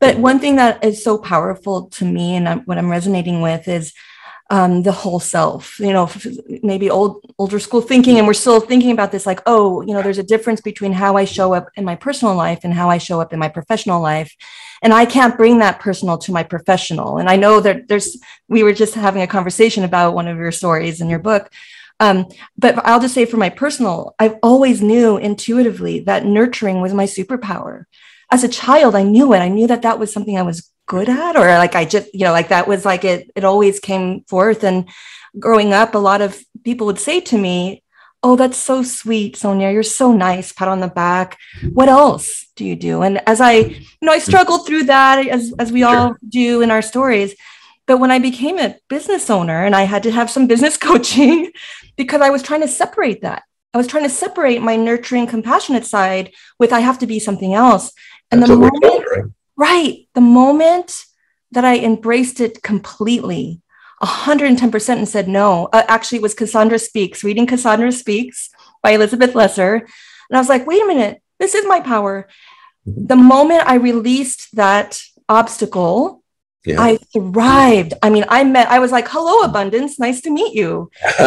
but 0.00 0.18
one 0.18 0.38
thing 0.38 0.56
that 0.56 0.82
is 0.82 1.04
so 1.04 1.18
powerful 1.18 1.88
to 1.90 2.06
me, 2.06 2.36
and 2.36 2.66
what 2.66 2.78
I'm 2.78 2.90
resonating 2.90 3.42
with, 3.42 3.68
is 3.68 3.92
um, 4.50 4.82
the 4.82 4.92
whole 4.92 5.20
self. 5.20 5.78
You 5.80 5.92
know, 5.92 6.10
maybe 6.62 6.90
old 6.90 7.24
older 7.38 7.58
school 7.58 7.80
thinking, 7.80 8.18
and 8.18 8.26
we're 8.26 8.34
still 8.34 8.60
thinking 8.60 8.90
about 8.90 9.12
this. 9.12 9.26
Like, 9.26 9.40
oh, 9.46 9.80
you 9.82 9.94
know, 9.94 10.02
there's 10.02 10.18
a 10.18 10.22
difference 10.22 10.60
between 10.60 10.92
how 10.92 11.16
I 11.16 11.24
show 11.24 11.54
up 11.54 11.70
in 11.76 11.84
my 11.84 11.96
personal 11.96 12.34
life 12.34 12.60
and 12.64 12.74
how 12.74 12.90
I 12.90 12.98
show 12.98 13.20
up 13.20 13.32
in 13.32 13.38
my 13.38 13.48
professional 13.48 14.02
life, 14.02 14.34
and 14.82 14.92
I 14.92 15.06
can't 15.06 15.36
bring 15.36 15.58
that 15.58 15.80
personal 15.80 16.18
to 16.18 16.32
my 16.32 16.42
professional. 16.42 17.18
And 17.18 17.28
I 17.28 17.36
know 17.36 17.60
that 17.60 17.88
there's. 17.88 18.18
We 18.48 18.62
were 18.62 18.74
just 18.74 18.94
having 18.94 19.22
a 19.22 19.26
conversation 19.26 19.84
about 19.84 20.14
one 20.14 20.28
of 20.28 20.36
your 20.36 20.52
stories 20.52 21.00
in 21.00 21.08
your 21.08 21.20
book 21.20 21.50
um, 22.00 22.26
but 22.56 22.84
I'll 22.86 23.00
just 23.00 23.14
say 23.14 23.26
for 23.26 23.36
my 23.36 23.50
personal, 23.50 24.14
I've 24.18 24.36
always 24.42 24.80
knew 24.80 25.18
intuitively 25.18 26.00
that 26.00 26.24
nurturing 26.24 26.80
was 26.80 26.94
my 26.94 27.04
superpower. 27.04 27.84
As 28.32 28.42
a 28.42 28.48
child, 28.48 28.94
I 28.94 29.02
knew 29.02 29.34
it. 29.34 29.38
I 29.38 29.48
knew 29.48 29.66
that 29.66 29.82
that 29.82 29.98
was 29.98 30.12
something 30.12 30.38
I 30.38 30.42
was 30.42 30.70
good 30.90 31.08
at, 31.08 31.36
or 31.36 31.46
like 31.46 31.76
I 31.76 31.84
just, 31.84 32.12
you 32.12 32.24
know, 32.24 32.32
like 32.32 32.48
that 32.48 32.66
was 32.66 32.84
like 32.84 33.04
it, 33.04 33.30
it 33.36 33.44
always 33.44 33.78
came 33.78 34.24
forth. 34.24 34.64
And 34.64 34.88
growing 35.38 35.72
up, 35.72 35.94
a 35.94 35.98
lot 35.98 36.20
of 36.20 36.36
people 36.64 36.86
would 36.88 36.98
say 36.98 37.20
to 37.20 37.38
me, 37.38 37.84
Oh, 38.22 38.36
that's 38.36 38.58
so 38.58 38.82
sweet, 38.82 39.36
Sonia. 39.36 39.70
You're 39.70 39.82
so 39.82 40.12
nice. 40.12 40.52
Pat 40.52 40.68
on 40.68 40.80
the 40.80 40.88
back. 40.88 41.38
What 41.72 41.88
else 41.88 42.48
do 42.54 42.66
you 42.66 42.76
do? 42.76 43.00
And 43.00 43.22
as 43.26 43.40
I, 43.40 43.52
you 43.52 44.02
know, 44.02 44.12
I 44.12 44.18
struggled 44.18 44.66
through 44.66 44.84
that 44.84 45.26
as, 45.26 45.54
as 45.58 45.72
we 45.72 45.84
all 45.84 46.16
do 46.28 46.60
in 46.60 46.70
our 46.70 46.82
stories. 46.82 47.34
But 47.86 47.96
when 47.96 48.10
I 48.10 48.18
became 48.18 48.58
a 48.58 48.76
business 48.88 49.30
owner 49.30 49.64
and 49.64 49.74
I 49.74 49.84
had 49.84 50.02
to 50.02 50.10
have 50.10 50.28
some 50.28 50.46
business 50.46 50.76
coaching, 50.88 51.50
because 51.96 52.20
I 52.20 52.30
was 52.30 52.42
trying 52.42 52.60
to 52.60 52.68
separate 52.68 53.22
that. 53.22 53.42
I 53.72 53.78
was 53.78 53.86
trying 53.86 54.04
to 54.04 54.10
separate 54.10 54.60
my 54.60 54.76
nurturing, 54.76 55.26
compassionate 55.26 55.86
side 55.86 56.32
with 56.58 56.72
I 56.72 56.80
have 56.80 56.98
to 56.98 57.06
be 57.06 57.20
something 57.20 57.54
else. 57.54 57.92
And 58.30 58.42
That's 58.42 58.50
the 58.50 58.58
moment, 58.58 59.32
right? 59.60 60.08
the 60.14 60.20
moment 60.22 61.04
that 61.52 61.64
I 61.66 61.78
embraced 61.78 62.40
it 62.40 62.62
completely, 62.62 63.60
110% 64.02 64.96
and 64.96 65.08
said 65.08 65.28
no. 65.28 65.68
Uh, 65.72 65.82
actually, 65.86 66.16
it 66.16 66.22
was 66.22 66.34
Cassandra 66.34 66.78
Speaks, 66.78 67.22
reading 67.22 67.46
Cassandra 67.46 67.92
Speaks 67.92 68.48
by 68.82 68.92
Elizabeth 68.92 69.34
Lesser. 69.34 69.74
And 69.74 70.36
I 70.36 70.38
was 70.38 70.48
like, 70.48 70.66
wait 70.66 70.82
a 70.82 70.86
minute, 70.86 71.22
this 71.38 71.54
is 71.54 71.66
my 71.66 71.80
power. 71.80 72.26
Mm-hmm. 72.88 73.06
The 73.06 73.16
moment 73.16 73.64
I 73.66 73.74
released 73.74 74.56
that 74.56 75.02
obstacle, 75.28 76.22
yeah. 76.64 76.80
I 76.80 76.96
thrived. 77.12 77.92
I 78.02 78.08
mean, 78.08 78.24
I 78.28 78.44
met, 78.44 78.68
I 78.68 78.78
was 78.78 78.92
like, 78.92 79.08
hello, 79.08 79.40
abundance. 79.40 79.98
Nice 79.98 80.22
to 80.22 80.30
meet 80.30 80.54
you. 80.54 80.90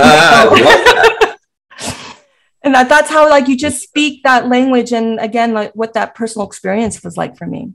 and 2.64 2.74
that, 2.74 2.90
that's 2.90 3.12
how 3.12 3.30
like 3.30 3.48
you 3.48 3.58
just 3.58 3.84
speak 3.84 4.24
that 4.24 4.48
language. 4.48 4.92
And 4.92 5.20
again, 5.20 5.54
like 5.54 5.74
what 5.74 5.94
that 5.94 6.16
personal 6.16 6.48
experience 6.48 7.04
was 7.04 7.16
like 7.18 7.38
for 7.38 7.46
me. 7.46 7.74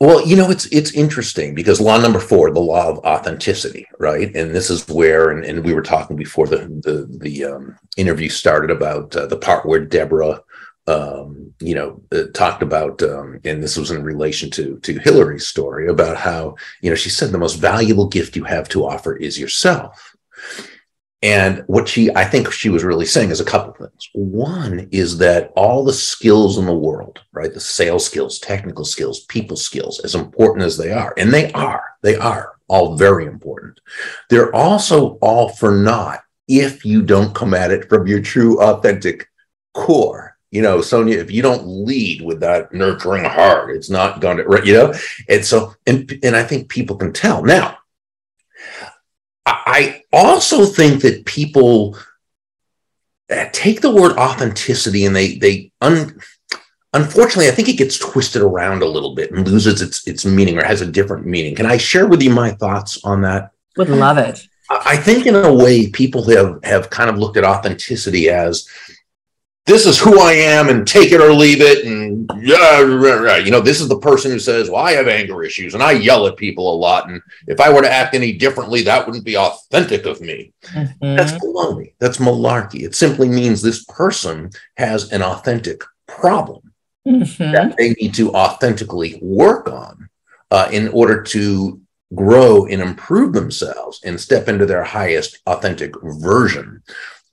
Well, 0.00 0.24
you 0.24 0.36
know, 0.36 0.48
it's 0.48 0.66
it's 0.66 0.92
interesting 0.92 1.54
because 1.54 1.80
law 1.80 1.98
number 1.98 2.20
four, 2.20 2.52
the 2.52 2.60
law 2.60 2.88
of 2.88 2.98
authenticity, 2.98 3.88
right? 3.98 4.34
And 4.34 4.54
this 4.54 4.70
is 4.70 4.86
where, 4.88 5.30
and, 5.30 5.44
and 5.44 5.64
we 5.64 5.74
were 5.74 5.82
talking 5.82 6.16
before 6.16 6.46
the 6.46 6.58
the 6.58 7.08
the 7.18 7.44
um, 7.44 7.76
interview 7.96 8.28
started 8.28 8.70
about 8.70 9.16
uh, 9.16 9.26
the 9.26 9.36
part 9.36 9.66
where 9.66 9.84
Deborah 9.84 10.40
um, 10.88 11.52
you 11.60 11.74
know, 11.74 12.00
uh, 12.12 12.24
talked 12.32 12.62
about, 12.62 13.02
um, 13.02 13.38
and 13.44 13.62
this 13.62 13.76
was 13.76 13.90
in 13.90 14.02
relation 14.02 14.50
to 14.52 14.78
to 14.78 14.98
Hillary's 14.98 15.46
story 15.46 15.86
about 15.88 16.16
how 16.16 16.56
you 16.80 16.88
know 16.88 16.96
she 16.96 17.10
said 17.10 17.30
the 17.30 17.38
most 17.38 17.56
valuable 17.56 18.08
gift 18.08 18.36
you 18.36 18.44
have 18.44 18.68
to 18.70 18.86
offer 18.86 19.14
is 19.14 19.38
yourself. 19.38 20.16
And 21.20 21.64
what 21.66 21.88
she, 21.88 22.14
I 22.14 22.24
think 22.24 22.52
she 22.52 22.68
was 22.68 22.84
really 22.84 23.04
saying 23.04 23.30
is 23.30 23.40
a 23.40 23.44
couple 23.44 23.72
things. 23.72 24.08
One 24.14 24.88
is 24.92 25.18
that 25.18 25.52
all 25.56 25.84
the 25.84 25.92
skills 25.92 26.58
in 26.58 26.66
the 26.66 26.74
world, 26.74 27.20
right, 27.32 27.52
the 27.52 27.60
sales 27.60 28.06
skills, 28.06 28.38
technical 28.38 28.84
skills, 28.84 29.24
people 29.24 29.56
skills, 29.56 29.98
as 30.00 30.14
important 30.14 30.64
as 30.64 30.76
they 30.76 30.92
are, 30.92 31.14
and 31.16 31.34
they 31.34 31.50
are, 31.52 31.82
they 32.02 32.16
are 32.16 32.52
all 32.68 32.96
very 32.96 33.26
important. 33.26 33.80
They're 34.30 34.54
also 34.54 35.18
all 35.20 35.48
for 35.48 35.72
naught 35.72 36.20
if 36.46 36.84
you 36.84 37.02
don't 37.02 37.34
come 37.34 37.52
at 37.52 37.72
it 37.72 37.88
from 37.88 38.06
your 38.06 38.20
true, 38.20 38.60
authentic 38.60 39.28
core 39.74 40.38
you 40.50 40.62
know, 40.62 40.80
Sonia, 40.80 41.18
if 41.18 41.30
you 41.30 41.42
don't 41.42 41.66
lead 41.66 42.22
with 42.22 42.40
that 42.40 42.72
nurturing 42.72 43.24
heart, 43.24 43.70
it's 43.70 43.90
not 43.90 44.20
going 44.20 44.38
to, 44.38 44.62
you 44.64 44.72
know, 44.72 44.94
and 45.28 45.44
so, 45.44 45.74
and, 45.86 46.18
and 46.22 46.34
I 46.34 46.42
think 46.42 46.70
people 46.70 46.96
can 46.96 47.12
tell. 47.12 47.42
Now, 47.42 47.77
I 49.46 50.02
also 50.12 50.64
think 50.64 51.02
that 51.02 51.24
people 51.24 51.96
uh, 53.30 53.46
take 53.52 53.80
the 53.80 53.90
word 53.90 54.16
authenticity 54.16 55.04
and 55.04 55.14
they, 55.14 55.38
they, 55.38 55.72
un, 55.80 56.20
unfortunately, 56.92 57.48
I 57.48 57.52
think 57.52 57.68
it 57.68 57.78
gets 57.78 57.98
twisted 57.98 58.42
around 58.42 58.82
a 58.82 58.86
little 58.86 59.14
bit 59.14 59.30
and 59.30 59.46
loses 59.46 59.82
its, 59.82 60.06
its 60.06 60.24
meaning 60.24 60.58
or 60.58 60.64
has 60.64 60.80
a 60.80 60.86
different 60.86 61.26
meaning. 61.26 61.54
Can 61.54 61.66
I 61.66 61.76
share 61.76 62.06
with 62.06 62.22
you 62.22 62.30
my 62.30 62.50
thoughts 62.52 63.02
on 63.04 63.22
that? 63.22 63.52
Would 63.76 63.90
love 63.90 64.18
it. 64.18 64.46
I 64.70 64.96
think 64.96 65.26
in 65.26 65.34
a 65.34 65.52
way 65.52 65.88
people 65.88 66.28
have 66.28 66.62
have 66.62 66.90
kind 66.90 67.08
of 67.08 67.16
looked 67.16 67.36
at 67.36 67.44
authenticity 67.44 68.28
as 68.28 68.68
this 69.68 69.84
is 69.84 69.98
who 69.98 70.18
I 70.18 70.32
am 70.32 70.70
and 70.70 70.88
take 70.88 71.12
it 71.12 71.20
or 71.20 71.32
leave 71.32 71.60
it. 71.60 71.84
And 71.84 72.28
yeah, 72.40 73.36
you 73.36 73.50
know, 73.50 73.60
this 73.60 73.82
is 73.82 73.88
the 73.88 73.98
person 73.98 74.30
who 74.30 74.38
says, 74.38 74.70
well, 74.70 74.82
I 74.82 74.92
have 74.92 75.08
anger 75.08 75.44
issues 75.44 75.74
and 75.74 75.82
I 75.82 75.92
yell 75.92 76.26
at 76.26 76.38
people 76.38 76.74
a 76.74 76.76
lot. 76.76 77.10
And 77.10 77.20
if 77.46 77.60
I 77.60 77.70
were 77.70 77.82
to 77.82 77.92
act 77.92 78.14
any 78.14 78.32
differently, 78.32 78.82
that 78.82 79.06
wouldn't 79.06 79.26
be 79.26 79.36
authentic 79.36 80.06
of 80.06 80.22
me. 80.22 80.52
Mm-hmm. 80.72 81.16
That's 81.16 81.32
baloney. 81.32 81.92
That's 81.98 82.16
malarkey. 82.16 82.82
It 82.82 82.94
simply 82.94 83.28
means 83.28 83.60
this 83.60 83.84
person 83.84 84.50
has 84.78 85.12
an 85.12 85.22
authentic 85.22 85.84
problem 86.06 86.72
mm-hmm. 87.06 87.52
that 87.52 87.76
they 87.76 87.90
need 87.90 88.14
to 88.14 88.32
authentically 88.32 89.18
work 89.20 89.68
on 89.68 90.08
uh, 90.50 90.70
in 90.72 90.88
order 90.88 91.22
to 91.22 91.78
grow 92.14 92.64
and 92.64 92.80
improve 92.80 93.34
themselves 93.34 94.00
and 94.02 94.18
step 94.18 94.48
into 94.48 94.64
their 94.64 94.82
highest 94.82 95.40
authentic 95.46 95.92
version 96.02 96.82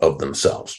of 0.01 0.19
themselves 0.19 0.77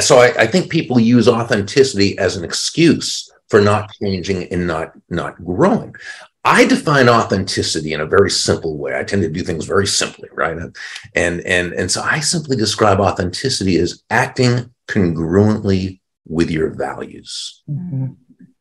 so 0.00 0.18
I, 0.18 0.42
I, 0.42 0.46
think 0.46 0.70
people 0.70 1.00
use 1.00 1.28
authenticity 1.28 2.16
as 2.18 2.36
an 2.36 2.44
excuse 2.44 3.30
for 3.48 3.60
not 3.60 3.90
changing 4.00 4.44
and 4.52 4.66
not 4.66 4.92
not 5.08 5.42
growing. 5.44 5.94
I 6.44 6.66
define 6.66 7.08
authenticity 7.08 7.92
in 7.92 8.00
a 8.00 8.06
very 8.06 8.30
simple 8.30 8.76
way. 8.76 8.98
I 8.98 9.04
tend 9.04 9.22
to 9.22 9.30
do 9.30 9.42
things 9.42 9.64
very 9.64 9.86
simply 9.86 10.28
right? 10.32 10.56
And 11.14 11.40
and 11.40 11.72
and 11.72 11.90
so 11.90 12.02
i 12.02 12.20
simply 12.20 12.56
describe 12.56 13.00
authenticity 13.00 13.78
as 13.78 14.02
acting 14.10 14.70
congruently 14.88 16.00
with 16.26 16.50
your 16.50 16.70
values. 16.70 17.62
Mm-hmm. 17.68 18.12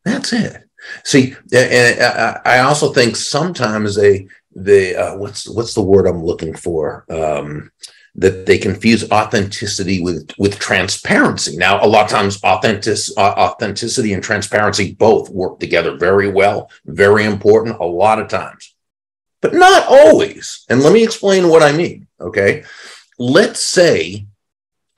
that's 0.04 0.34
it. 0.34 0.64
See 1.04 1.36
and 1.54 2.42
i 2.46 2.60
also 2.60 2.92
think 2.92 3.16
sometimes 3.16 3.96
they 3.96 4.28
they 4.56 4.96
uh, 4.96 5.18
what's 5.18 5.48
what's 5.50 5.74
the 5.74 5.82
word 5.82 6.08
i'm 6.08 6.24
looking 6.24 6.56
for? 6.56 7.06
Um, 7.10 7.72
that 8.16 8.46
they 8.46 8.58
confuse 8.58 9.10
authenticity 9.12 10.02
with 10.02 10.32
with 10.38 10.60
transparency. 10.60 11.58
Now, 11.58 11.84
a 11.84 11.88
lot 11.88 12.06
of 12.06 12.12
times, 12.12 12.40
authentic, 12.44 12.98
authenticity 13.18 14.14
and 14.14 14.24
transparency 14.24 14.94
both 14.94 15.30
work 15.30 15.60
together 15.60 15.98
very 15.98 16.30
well, 16.30 16.70
very 16.86 17.26
important. 17.26 17.80
A 17.80 17.86
lot 17.86 18.20
of 18.20 18.28
times, 18.28 18.76
but 19.42 19.54
not 19.54 19.88
always. 19.88 20.66
And 20.70 20.82
let 20.82 20.94
me 20.94 21.04
explain 21.04 21.50
what 21.50 21.64
I 21.64 21.72
mean. 21.72 22.08
Okay, 22.20 22.64
let's 23.18 23.62
say 23.62 24.28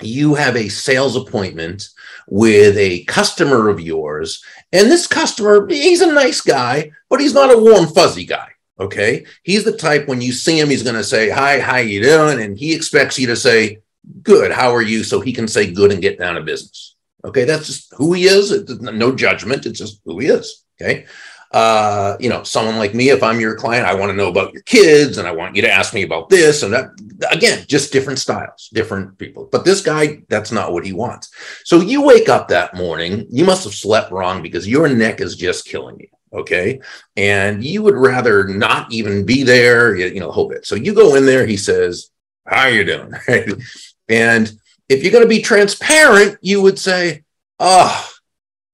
you 0.01 0.35
have 0.35 0.57
a 0.57 0.67
sales 0.67 1.15
appointment 1.15 1.87
with 2.27 2.75
a 2.77 3.05
customer 3.05 3.69
of 3.69 3.79
yours, 3.79 4.43
and 4.73 4.91
this 4.91 5.07
customer 5.07 5.65
he's 5.69 6.01
a 6.01 6.11
nice 6.11 6.41
guy, 6.41 6.91
but 7.09 7.21
he's 7.21 7.33
not 7.33 7.53
a 7.53 7.57
warm 7.57 7.87
fuzzy 7.87 8.25
guy. 8.25 8.49
Okay. 8.79 9.25
He's 9.43 9.63
the 9.63 9.77
type 9.77 10.07
when 10.07 10.21
you 10.21 10.33
see 10.33 10.59
him, 10.59 10.69
he's 10.69 10.83
going 10.83 10.95
to 10.95 11.03
say, 11.03 11.29
Hi, 11.29 11.59
how 11.59 11.77
you 11.77 12.03
doing? 12.03 12.41
And 12.41 12.57
he 12.57 12.73
expects 12.73 13.17
you 13.17 13.27
to 13.27 13.35
say, 13.35 13.79
Good, 14.21 14.51
how 14.51 14.73
are 14.73 14.81
you? 14.81 15.03
So 15.03 15.19
he 15.19 15.33
can 15.33 15.47
say 15.47 15.71
good 15.71 15.91
and 15.91 16.01
get 16.01 16.19
down 16.19 16.35
to 16.35 16.41
business. 16.41 16.95
Okay. 17.23 17.45
That's 17.45 17.67
just 17.67 17.93
who 17.95 18.13
he 18.13 18.25
is. 18.25 18.51
It's 18.51 18.71
no 18.79 19.15
judgment. 19.15 19.65
It's 19.65 19.79
just 19.79 20.01
who 20.05 20.19
he 20.19 20.27
is. 20.27 20.63
Okay. 20.79 21.05
Uh, 21.51 22.17
you 22.19 22.27
know, 22.27 22.43
someone 22.43 22.77
like 22.77 22.93
me, 22.93 23.09
if 23.09 23.23
I'm 23.23 23.39
your 23.39 23.55
client, 23.55 23.87
I 23.87 23.93
want 23.95 24.09
to 24.09 24.15
know 24.15 24.27
about 24.27 24.51
your 24.51 24.61
kids 24.63 25.17
and 25.17 25.27
I 25.27 25.31
want 25.31 25.55
you 25.55 25.61
to 25.61 25.71
ask 25.71 25.93
me 25.93 26.03
about 26.03 26.29
this 26.29 26.63
and 26.63 26.73
that. 26.73 26.89
Again, 27.31 27.63
just 27.67 27.93
different 27.93 28.19
styles, 28.19 28.69
different 28.73 29.17
people. 29.17 29.47
But 29.49 29.63
this 29.63 29.81
guy, 29.81 30.23
that's 30.27 30.51
not 30.51 30.73
what 30.73 30.85
he 30.85 30.91
wants. 30.91 31.31
So 31.63 31.79
you 31.79 32.01
wake 32.01 32.27
up 32.27 32.49
that 32.49 32.75
morning, 32.75 33.25
you 33.29 33.45
must 33.45 33.63
have 33.63 33.73
slept 33.73 34.11
wrong 34.11 34.41
because 34.41 34.67
your 34.67 34.89
neck 34.89 35.21
is 35.21 35.37
just 35.37 35.65
killing 35.65 35.97
you 35.97 36.07
okay? 36.35 36.79
And 37.15 37.63
you 37.63 37.81
would 37.83 37.95
rather 37.95 38.47
not 38.47 38.91
even 38.91 39.25
be 39.25 39.43
there 39.43 39.95
you 39.95 40.19
know 40.19 40.31
hope 40.31 40.53
it. 40.53 40.65
So 40.65 40.75
you 40.75 40.93
go 40.93 41.15
in 41.15 41.25
there 41.25 41.45
he 41.45 41.57
says 41.57 42.09
how 42.45 42.67
you 42.67 42.83
doing? 42.83 43.13
And 44.07 44.51
if 44.87 45.01
you're 45.01 45.11
going 45.11 45.23
to 45.23 45.27
be 45.27 45.41
transparent 45.41 46.37
you 46.41 46.61
would 46.61 46.77
say 46.77 47.23
oh 47.59 48.11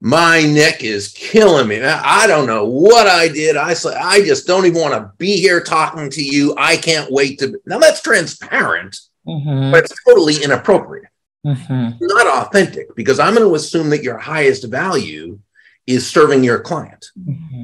my 0.03 0.41
neck 0.41 0.83
is 0.83 1.09
killing 1.09 1.67
me. 1.67 1.81
I 1.81 2.27
don't 2.27 2.47
know 2.47 2.65
what 2.65 3.07
i 3.07 3.27
did. 3.27 3.55
I 3.55 3.73
say 3.73 3.95
i 3.95 4.21
just 4.21 4.45
don't 4.47 4.65
even 4.65 4.81
want 4.81 4.93
to 4.93 5.11
be 5.17 5.37
here 5.37 5.61
talking 5.61 6.09
to 6.09 6.23
you. 6.23 6.53
I 6.57 6.75
can't 6.75 7.11
wait 7.11 7.39
to 7.39 7.61
now 7.65 7.79
that's 7.79 8.01
transparent 8.01 8.99
mm-hmm. 9.27 9.71
but 9.71 9.85
it's 9.85 10.03
totally 10.05 10.43
inappropriate. 10.43 11.07
Mm-hmm. 11.43 11.97
not 12.01 12.27
authentic 12.27 12.95
because 12.95 13.17
i'm 13.17 13.33
going 13.33 13.49
to 13.49 13.55
assume 13.55 13.89
that 13.89 14.03
your 14.03 14.19
highest 14.19 14.69
value 14.69 15.39
is 15.87 16.09
serving 16.09 16.43
your 16.43 16.59
client. 16.59 17.07
Mm-hmm. 17.19 17.63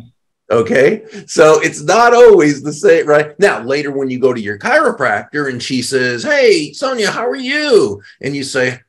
Okay. 0.49 1.03
So 1.27 1.59
it's 1.61 1.81
not 1.81 2.13
always 2.13 2.63
the 2.63 2.71
same, 2.71 3.05
right? 3.05 3.37
Now, 3.39 3.61
later 3.61 3.91
when 3.91 4.09
you 4.09 4.19
go 4.19 4.33
to 4.33 4.39
your 4.39 4.57
chiropractor 4.57 5.49
and 5.49 5.61
she 5.61 5.81
says, 5.81 6.23
Hey, 6.23 6.71
Sonia, 6.71 7.11
how 7.11 7.27
are 7.27 7.35
you? 7.35 8.01
And 8.21 8.35
you 8.35 8.43
say, 8.43 8.79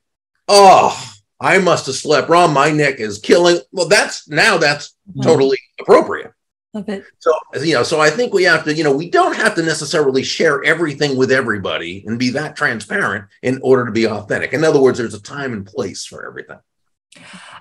Oh, 0.46 0.96
I 1.40 1.58
must 1.58 1.86
have 1.86 1.94
slept 1.94 2.28
wrong. 2.28 2.52
My 2.52 2.70
neck 2.70 3.00
is 3.00 3.18
killing. 3.18 3.58
Well, 3.72 3.88
that's 3.88 4.28
now 4.28 4.56
that's 4.58 4.96
totally 5.22 5.58
appropriate. 5.80 6.32
Okay. 6.74 7.02
So, 7.18 7.32
you 7.62 7.74
know, 7.74 7.82
so 7.82 8.00
I 8.00 8.10
think 8.10 8.32
we 8.32 8.44
have 8.44 8.64
to, 8.64 8.74
you 8.74 8.84
know, 8.84 8.94
we 8.94 9.10
don't 9.10 9.34
have 9.34 9.54
to 9.54 9.62
necessarily 9.62 10.22
share 10.22 10.62
everything 10.64 11.16
with 11.16 11.32
everybody 11.32 12.04
and 12.06 12.18
be 12.18 12.30
that 12.30 12.56
transparent 12.56 13.26
in 13.42 13.58
order 13.62 13.86
to 13.86 13.92
be 13.92 14.06
authentic. 14.06 14.52
In 14.52 14.64
other 14.64 14.80
words, 14.80 14.98
there's 14.98 15.14
a 15.14 15.22
time 15.22 15.52
and 15.52 15.66
place 15.66 16.04
for 16.04 16.26
everything. 16.26 16.58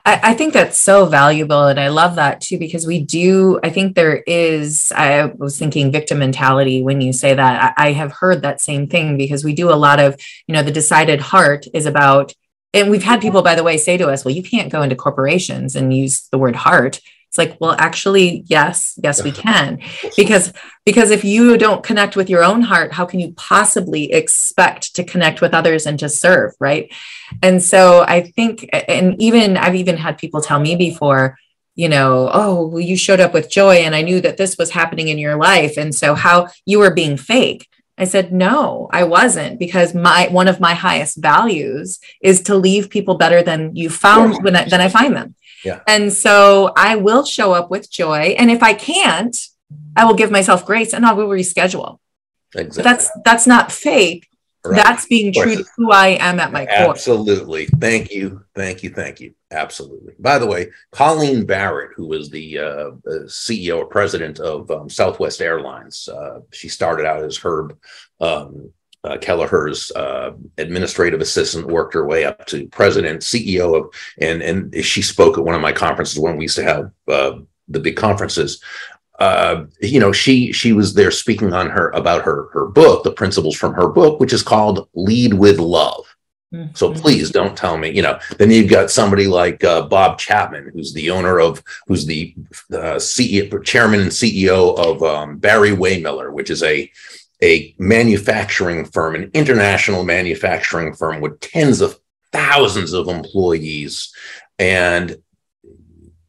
I, 0.06 0.20
I, 0.24 0.34
think 0.36 0.54
that's 0.54 0.80
so 0.80 1.06
valuable. 1.06 1.68
And 1.68 1.80
I 1.80 1.90
love 1.90 2.16
that 2.16 2.40
too, 2.40 2.58
because 2.58 2.88
we 2.88 3.04
do, 3.04 3.60
I 3.62 3.70
think 3.70 3.94
there 3.96 4.24
is, 4.26 4.94
I 4.96 5.26
was 5.26 5.60
thinking 5.60 5.92
victim 5.92 6.20
mentality 6.20 6.82
when 6.82 7.02
you 7.02 7.12
say 7.12 7.34
that. 7.34 7.74
I, 7.78 7.88
I 7.88 7.92
have 7.92 8.14
heard 8.14 8.42
that 8.42 8.62
same 8.62 8.88
thing 8.88 9.18
because 9.18 9.44
we 9.44 9.54
do 9.54 9.70
a 9.70 9.76
lot 9.76 10.00
of, 10.00 10.16
you 10.48 10.54
know, 10.54 10.64
the 10.64 10.72
decided 10.72 11.20
heart 11.20 11.66
is 11.74 11.86
about, 11.86 12.34
and 12.74 12.90
we've 12.90 13.04
had 13.04 13.22
people, 13.22 13.42
by 13.42 13.56
the 13.56 13.64
way, 13.64 13.78
say 13.78 13.98
to 13.98 14.10
us, 14.10 14.24
well, 14.24 14.34
you 14.34 14.44
can't 14.44 14.72
go 14.72 14.82
into 14.82 14.96
corporations 14.96 15.76
and 15.76 15.94
use 15.94 16.28
the 16.32 16.38
word 16.38 16.56
heart 16.56 17.02
it's 17.38 17.52
like 17.52 17.60
well 17.62 17.76
actually 17.78 18.44
yes 18.48 18.98
yes 19.02 19.24
we 19.24 19.32
can. 19.48 19.80
Because 20.16 20.54
because 20.86 21.12
if 21.12 21.24
you 21.24 21.58
don't 21.58 21.84
connect 21.84 22.16
with 22.16 22.30
your 22.30 22.44
own 22.44 22.62
heart 22.62 22.94
how 22.94 23.06
can 23.06 23.20
you 23.20 23.34
possibly 23.34 24.12
expect 24.12 24.96
to 24.96 25.04
connect 25.04 25.42
with 25.42 25.54
others 25.54 25.86
and 25.86 26.00
to 26.00 26.10
serve 26.10 26.54
right? 26.60 26.92
And 27.44 27.62
so 27.62 28.04
i 28.08 28.22
think 28.22 28.68
and 28.72 29.22
even 29.22 29.58
i've 29.58 29.76
even 29.76 29.98
had 29.98 30.18
people 30.18 30.42
tell 30.42 30.60
me 30.60 30.76
before 30.76 31.38
you 31.76 31.90
know 31.90 32.30
oh 32.32 32.68
well, 32.68 32.80
you 32.80 32.96
showed 32.96 33.20
up 33.20 33.34
with 33.34 33.50
joy 33.50 33.76
and 33.86 33.94
i 33.94 34.02
knew 34.02 34.22
that 34.22 34.38
this 34.38 34.58
was 34.58 34.72
happening 34.72 35.10
in 35.10 35.18
your 35.18 35.36
life 35.36 35.78
and 35.78 35.94
so 35.94 36.16
how 36.16 36.48
you 36.66 36.80
were 36.80 36.94
being 36.94 37.18
fake. 37.18 37.68
I 38.00 38.06
said, 38.06 38.32
no, 38.32 38.88
I 38.92 39.06
wasn't 39.06 39.58
because 39.58 39.96
my, 39.96 40.28
one 40.30 40.48
of 40.48 40.60
my 40.60 40.76
highest 40.76 41.18
values 41.18 42.00
is 42.22 42.42
to 42.44 42.56
leave 42.56 42.92
people 42.92 43.16
better 43.16 43.42
than 43.42 43.76
you 43.76 43.90
found 43.90 44.44
when 44.44 44.56
I, 44.56 44.70
than 44.70 44.82
I 44.82 44.90
find 44.90 45.16
them. 45.16 45.34
Yeah. 45.64 45.82
And 45.88 46.12
so 46.12 46.72
I 46.76 46.96
will 46.96 47.26
show 47.26 47.54
up 47.54 47.70
with 47.70 47.92
joy. 47.92 48.36
And 48.38 48.52
if 48.52 48.64
I 48.64 48.74
can't, 48.74 49.36
I 49.96 50.06
will 50.06 50.14
give 50.14 50.32
myself 50.32 50.66
grace 50.66 50.94
and 50.94 51.06
I 51.06 51.14
will 51.14 51.28
reschedule. 51.28 52.00
Exactly. 52.56 52.84
That's, 52.84 53.12
that's 53.26 53.48
not 53.48 53.72
fake. 53.72 54.28
Right. 54.66 54.84
That's 54.84 55.06
being 55.06 55.32
true 55.34 55.56
to 55.56 55.66
who 55.78 55.92
I 55.92 56.18
am 56.20 56.40
at 56.40 56.52
my 56.52 56.66
core. 56.66 56.90
Absolutely. 56.90 57.68
Thank 57.68 58.12
you. 58.12 58.44
Thank 58.54 58.84
you. 58.84 58.90
Thank 58.90 59.22
you. 59.22 59.34
Absolutely. 59.52 60.14
By 60.20 60.40
the 60.40 60.46
way, 60.46 60.72
Colleen 60.92 61.46
Barrett, 61.46 61.92
who 61.96 62.08
was 62.08 62.30
the 62.30 62.58
uh, 62.58 62.92
CEO 63.28 63.78
or 63.78 63.86
president 63.86 64.40
of 64.40 64.70
um, 64.72 64.90
Southwest 64.90 65.42
Airlines, 65.42 66.10
uh, 66.10 66.40
she 66.52 66.68
started 66.68 67.06
out 67.06 67.24
as 67.24 67.38
Herb 67.38 67.78
um, 68.20 68.72
uh, 69.08 69.18
Kelleher's 69.18 69.92
uh, 69.92 70.34
administrative 70.58 71.22
assistant, 71.22 71.68
worked 71.68 71.94
her 71.94 72.06
way 72.06 72.26
up 72.26 72.46
to 72.48 72.68
president, 72.68 73.22
CEO 73.22 73.78
of, 73.78 73.94
and 74.20 74.42
and 74.42 74.86
she 74.86 75.02
spoke 75.02 75.38
at 75.38 75.44
one 75.44 75.56
of 75.56 75.62
my 75.62 75.72
conferences 75.72 76.20
when 76.20 76.38
we 76.38 76.46
used 76.46 76.58
to 76.58 76.64
have 76.64 76.92
uh, 77.08 77.40
the 77.68 77.80
big 77.80 77.96
conferences. 77.96 78.62
Uh, 79.20 79.66
you 79.82 80.00
know, 80.00 80.12
she 80.12 80.52
she 80.52 80.74
was 80.74 80.94
there 80.94 81.12
speaking 81.12 81.54
on 81.54 81.70
her 81.70 81.90
about 81.92 82.24
her 82.24 82.50
her 82.54 82.66
book, 82.66 83.04
the 83.04 83.12
principles 83.12 83.56
from 83.56 83.74
her 83.74 83.88
book, 83.88 84.20
which 84.20 84.34
is 84.34 84.44
called 84.44 84.88
Lead 84.94 85.34
with 85.34 85.60
Love. 85.60 86.06
Mm-hmm. 86.54 86.76
So 86.76 86.94
please 86.94 87.30
don't 87.30 87.58
tell 87.58 87.78
me, 87.78 87.90
you 87.90 88.02
know. 88.02 88.20
Then 88.38 88.52
you've 88.52 88.70
got 88.70 88.90
somebody 88.90 89.28
like 89.28 89.64
uh, 89.64 89.88
Bob 89.88 90.18
Chapman, 90.18 90.72
who's 90.74 90.94
the 90.94 91.10
owner 91.12 91.40
of, 91.42 91.62
who's 91.88 92.06
the 92.06 92.34
uh, 92.72 92.96
CEO, 92.96 93.64
chairman 93.66 94.00
and 94.00 94.12
CEO 94.12 94.78
of 94.78 95.04
um, 95.04 95.40
Barry-Wehmiller, 95.40 96.32
which 96.32 96.50
is 96.50 96.64
a 96.64 96.90
a 97.42 97.76
manufacturing 97.78 98.86
firm, 98.86 99.16
an 99.16 99.32
international 99.34 100.04
manufacturing 100.04 100.94
firm 100.94 101.22
with 101.22 101.40
tens 101.40 101.82
of 101.82 102.00
thousands 102.32 102.94
of 102.94 103.08
employees. 103.08 104.14
And 104.60 105.18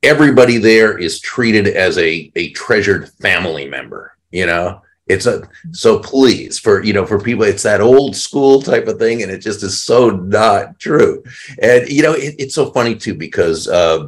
everybody 0.02 0.58
there 0.58 0.98
is 0.98 1.20
treated 1.20 1.66
as 1.66 1.98
a, 1.98 2.30
a 2.36 2.50
treasured 2.52 3.08
family 3.08 3.68
member, 3.68 4.16
you 4.30 4.46
know? 4.46 4.82
It's 5.08 5.24
a 5.24 5.48
so 5.70 6.00
please 6.00 6.58
for 6.58 6.84
you 6.84 6.92
know 6.92 7.06
for 7.06 7.18
people 7.18 7.44
it's 7.44 7.62
that 7.62 7.80
old 7.80 8.14
school 8.14 8.60
type 8.60 8.86
of 8.88 8.98
thing 8.98 9.22
and 9.22 9.32
it 9.32 9.38
just 9.38 9.62
is 9.62 9.82
so 9.82 10.10
not 10.10 10.78
true 10.78 11.24
and 11.62 11.88
you 11.88 12.02
know 12.02 12.12
it, 12.12 12.34
it's 12.38 12.54
so 12.54 12.70
funny 12.72 12.94
too 12.94 13.14
because 13.14 13.68
uh, 13.68 14.06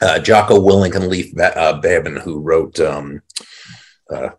uh, 0.00 0.18
Jocko 0.18 0.56
Willink 0.56 0.96
and 0.96 1.06
Leif 1.06 1.38
uh, 1.38 1.80
Babin 1.80 2.16
who 2.16 2.40
wrote 2.40 2.80
um, 2.80 3.22
uh, 4.10 4.30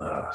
uh, 0.00 0.32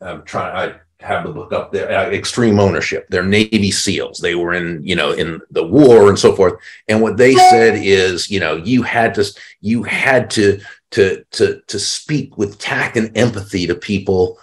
I'm 0.00 0.22
trying. 0.24 0.70
I 0.70 0.80
have 1.04 1.24
the 1.24 1.32
book 1.32 1.52
up 1.52 1.72
there. 1.72 1.90
Uh, 1.90 2.10
Extreme 2.10 2.60
Ownership. 2.60 3.06
They're 3.08 3.24
Navy 3.24 3.70
SEALs. 3.70 4.18
They 4.18 4.34
were 4.34 4.54
in, 4.54 4.82
you 4.84 4.94
know, 4.94 5.12
in 5.12 5.40
the 5.50 5.66
war 5.66 6.08
and 6.08 6.18
so 6.18 6.34
forth. 6.34 6.54
And 6.88 7.00
what 7.00 7.16
they 7.16 7.34
said 7.34 7.74
is, 7.76 8.30
you 8.30 8.40
know, 8.40 8.56
you 8.56 8.82
had 8.82 9.14
to, 9.14 9.24
you 9.60 9.82
had 9.82 10.30
to, 10.30 10.60
to, 10.92 11.24
to, 11.32 11.60
to 11.66 11.78
speak 11.78 12.38
with 12.38 12.58
tact 12.58 12.96
and 12.96 13.16
empathy 13.16 13.66
to 13.66 13.74
people, 13.74 14.38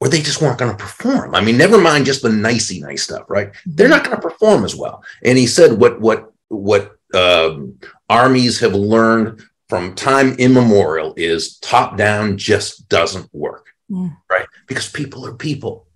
or 0.00 0.08
they 0.08 0.20
just 0.20 0.42
weren't 0.42 0.58
going 0.58 0.70
to 0.70 0.76
perform. 0.76 1.34
I 1.34 1.40
mean, 1.40 1.56
never 1.56 1.78
mind 1.78 2.06
just 2.06 2.22
the 2.22 2.28
nicey 2.30 2.80
nice 2.80 3.04
stuff, 3.04 3.24
right? 3.28 3.52
They're 3.64 3.88
not 3.88 4.04
going 4.04 4.16
to 4.16 4.22
perform 4.22 4.64
as 4.64 4.74
well. 4.74 5.02
And 5.22 5.38
he 5.38 5.46
said, 5.46 5.78
what, 5.78 6.00
what, 6.00 6.32
what 6.48 6.96
um, 7.14 7.78
armies 8.08 8.60
have 8.60 8.74
learned 8.74 9.42
from 9.72 9.94
time 9.94 10.34
immemorial 10.34 11.14
is 11.16 11.56
top 11.60 11.96
down 11.96 12.36
just 12.36 12.90
doesn't 12.90 13.26
work, 13.32 13.68
right? 14.28 14.46
Because 14.66 14.90
people 14.90 15.24
are 15.26 15.32
people 15.32 15.86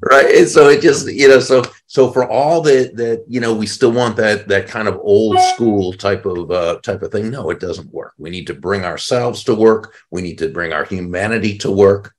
right? 0.00 0.34
And 0.34 0.48
so 0.48 0.68
it 0.68 0.80
just 0.80 1.06
you 1.06 1.28
know 1.28 1.38
so 1.38 1.62
so 1.86 2.10
for 2.10 2.28
all 2.28 2.62
that 2.62 2.96
that 2.96 3.24
you 3.28 3.38
know 3.38 3.54
we 3.54 3.66
still 3.66 3.92
want 3.92 4.16
that 4.16 4.48
that 4.48 4.66
kind 4.66 4.88
of 4.88 4.98
old 5.02 5.38
school 5.54 5.92
type 5.92 6.26
of 6.26 6.50
uh 6.50 6.80
type 6.80 7.02
of 7.02 7.12
thing 7.12 7.30
no 7.30 7.48
it 7.50 7.60
doesn't 7.60 7.92
work. 7.92 8.12
We 8.18 8.28
need 8.30 8.48
to 8.48 8.54
bring 8.54 8.84
ourselves 8.84 9.44
to 9.44 9.54
work. 9.54 9.94
We 10.10 10.20
need 10.20 10.38
to 10.38 10.48
bring 10.48 10.72
our 10.72 10.84
humanity 10.84 11.58
to 11.58 11.70
work. 11.70 12.12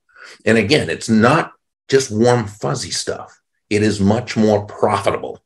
And 0.45 0.57
again 0.57 0.89
it's 0.89 1.09
not 1.09 1.51
just 1.89 2.11
warm 2.11 2.47
fuzzy 2.47 2.91
stuff. 2.91 3.37
It 3.69 3.83
is 3.83 3.99
much 3.99 4.37
more 4.37 4.65
profitable 4.65 5.43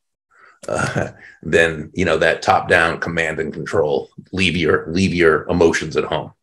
uh, 0.68 1.12
than 1.44 1.92
you 1.94 2.06
know 2.06 2.18
that 2.18 2.42
top 2.42 2.68
down 2.68 3.00
command 3.00 3.40
and 3.40 3.54
control 3.54 4.10
leave 4.32 4.56
your 4.56 4.88
leave 4.88 5.14
your 5.14 5.48
emotions 5.48 5.96
at 5.96 6.04
home. 6.04 6.34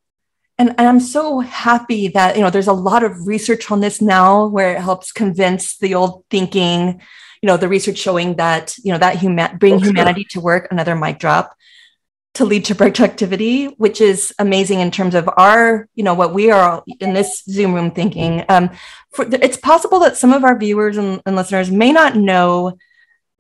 And, 0.57 0.71
and 0.79 0.87
i'm 0.87 1.01
so 1.01 1.41
happy 1.41 2.09
that 2.09 2.37
you 2.37 2.43
know 2.43 2.51
there's 2.51 2.69
a 2.69 2.73
lot 2.73 3.03
of 3.03 3.27
research 3.27 3.71
on 3.73 3.81
this 3.81 4.01
now 4.01 4.47
where 4.47 4.77
it 4.77 4.81
helps 4.81 5.11
convince 5.11 5.77
the 5.79 5.97
old 5.97 6.25
thinking 6.31 7.01
you 7.43 7.47
know 7.47 7.57
the 7.57 7.69
research 7.69 7.99
showing 7.99 8.37
that 8.37 8.77
you 8.85 8.93
know 8.93 8.99
that 8.99 9.17
human 9.17 9.59
bring 9.59 9.75
oh, 9.75 9.79
humanity 9.79 10.25
to 10.31 10.41
work 10.41 10.69
another 10.71 10.95
mic 10.95 11.19
drop 11.19 11.57
to 12.35 12.45
lead 12.45 12.65
to 12.67 12.75
productivity 12.75 13.67
which 13.67 14.01
is 14.01 14.33
amazing 14.39 14.81
in 14.81 14.91
terms 14.91 15.15
of 15.15 15.29
our 15.37 15.89
you 15.95 16.05
know 16.05 16.15
what 16.15 16.33
we 16.33 16.51
are 16.51 16.83
in 17.01 17.15
this 17.15 17.43
zoom 17.45 17.75
room 17.75 17.91
thinking. 17.91 18.45
Um, 18.49 18.71
for, 19.11 19.27
it's 19.31 19.57
possible 19.57 20.01
that 20.01 20.17
some 20.17 20.33
of 20.33 20.45
our 20.45 20.59
viewers 20.59 20.97
and, 20.97 21.21
and 21.27 21.37
listeners 21.37 21.71
may 21.71 21.93
not 21.93 22.17
know 22.17 22.77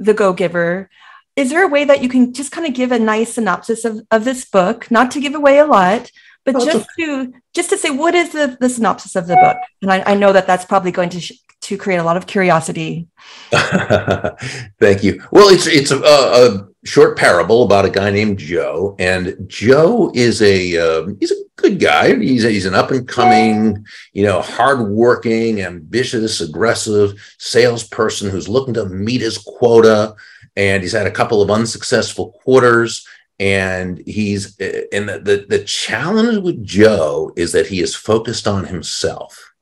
the 0.04 0.14
go 0.14 0.32
giver 0.32 0.90
is 1.36 1.50
there 1.50 1.64
a 1.64 1.68
way 1.68 1.84
that 1.84 2.00
you 2.00 2.08
can 2.08 2.32
just 2.32 2.52
kind 2.52 2.64
of 2.64 2.74
give 2.74 2.92
a 2.92 2.98
nice 2.98 3.34
synopsis 3.34 3.84
of, 3.84 4.06
of 4.12 4.24
this 4.24 4.44
book? 4.44 4.88
Not 4.88 5.10
to 5.10 5.20
give 5.20 5.34
away 5.34 5.58
a 5.58 5.66
lot 5.66 6.08
but 6.44 6.62
just 6.62 6.86
to 6.98 7.32
just 7.54 7.70
to 7.70 7.78
say 7.78 7.90
what 7.90 8.14
is 8.14 8.32
the, 8.32 8.56
the 8.60 8.68
synopsis 8.68 9.16
of 9.16 9.26
the 9.26 9.36
book? 9.36 9.56
And 9.82 9.90
I, 9.90 10.12
I 10.12 10.14
know 10.14 10.32
that 10.32 10.46
that's 10.46 10.64
probably 10.64 10.90
going 10.90 11.08
to 11.10 11.20
sh- 11.20 11.40
to 11.62 11.78
create 11.78 11.96
a 11.96 12.02
lot 12.02 12.18
of 12.18 12.26
curiosity. 12.26 13.08
Thank 13.50 15.02
you. 15.02 15.22
Well 15.30 15.48
it's 15.48 15.66
it's 15.66 15.90
a, 15.90 16.00
a, 16.00 16.68
short 16.84 17.16
parable 17.16 17.62
about 17.62 17.84
a 17.84 17.90
guy 17.90 18.10
named 18.10 18.38
joe 18.38 18.94
and 18.98 19.36
joe 19.46 20.10
is 20.14 20.42
a 20.42 20.76
uh, 20.76 21.06
he's 21.18 21.32
a 21.32 21.44
good 21.56 21.80
guy. 21.80 22.14
He's, 22.16 22.44
a, 22.44 22.50
he's 22.50 22.66
an 22.66 22.74
up 22.74 22.90
and 22.90 23.06
coming 23.06 23.84
you 24.12 24.24
know 24.24 24.40
hardworking 24.40 25.62
ambitious 25.62 26.40
aggressive 26.40 27.14
salesperson 27.38 28.30
who's 28.30 28.48
looking 28.48 28.74
to 28.74 28.86
meet 28.86 29.20
his 29.20 29.38
quota 29.38 30.14
and 30.56 30.82
he's 30.82 30.92
had 30.92 31.06
a 31.06 31.12
couple 31.12 31.42
of 31.42 31.50
unsuccessful 31.50 32.32
quarters 32.42 33.06
and 33.40 34.02
he's 34.06 34.58
and 34.58 35.08
the, 35.08 35.20
the, 35.20 35.46
the 35.48 35.64
challenge 35.64 36.38
with 36.38 36.62
joe 36.64 37.32
is 37.36 37.52
that 37.52 37.66
he 37.66 37.80
is 37.80 37.94
focused 37.94 38.46
on 38.46 38.64
himself 38.64 39.53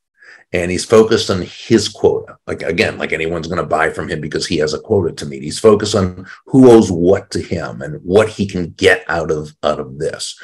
and 0.53 0.71
he's 0.71 0.85
focused 0.85 1.31
on 1.31 1.43
his 1.43 1.89
quota. 1.89 2.37
Like 2.47 2.63
again, 2.63 2.99
like 2.99 3.13
anyone's 3.13 3.47
going 3.47 3.61
to 3.61 3.67
buy 3.67 3.91
from 3.91 4.09
him 4.09 4.21
because 4.21 4.47
he 4.47 4.59
has 4.59 4.75
a 4.75 4.81
quota 4.81 5.13
to 5.15 5.27
meet. 5.27 5.43
He's 5.43 5.59
focused 5.59 5.95
on 5.95 6.27
who 6.47 6.71
owes 6.71 6.93
what 6.93 7.31
to 7.31 7.41
him 7.41 7.81
and 7.81 7.97
what 8.03 8.29
he 8.29 8.47
can 8.47 8.71
get 8.73 9.05
out 9.09 9.31
of 9.31 9.55
out 9.63 9.81
of 9.81 9.99
this. 9.99 10.39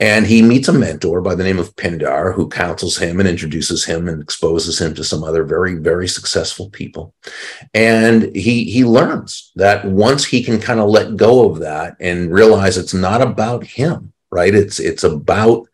And 0.00 0.26
he 0.26 0.40
meets 0.40 0.68
a 0.68 0.72
mentor 0.72 1.20
by 1.20 1.34
the 1.34 1.44
name 1.44 1.58
of 1.58 1.76
Pindar 1.76 2.34
who 2.34 2.48
counsels 2.48 2.96
him 2.96 3.20
and 3.20 3.28
introduces 3.28 3.84
him 3.84 4.08
and 4.08 4.22
exposes 4.22 4.80
him 4.80 4.94
to 4.94 5.04
some 5.04 5.22
other 5.22 5.44
very 5.44 5.74
very 5.74 6.08
successful 6.08 6.70
people. 6.70 7.14
And 7.74 8.34
he 8.34 8.64
he 8.64 8.84
learns 8.84 9.52
that 9.56 9.84
once 9.84 10.24
he 10.24 10.42
can 10.42 10.60
kind 10.60 10.80
of 10.80 10.88
let 10.88 11.16
go 11.16 11.50
of 11.50 11.58
that 11.60 11.96
and 12.00 12.32
realize 12.32 12.78
it's 12.78 12.94
not 12.94 13.20
about 13.20 13.64
him, 13.64 14.12
right? 14.30 14.54
It's 14.54 14.80
it's 14.80 15.04
about 15.04 15.68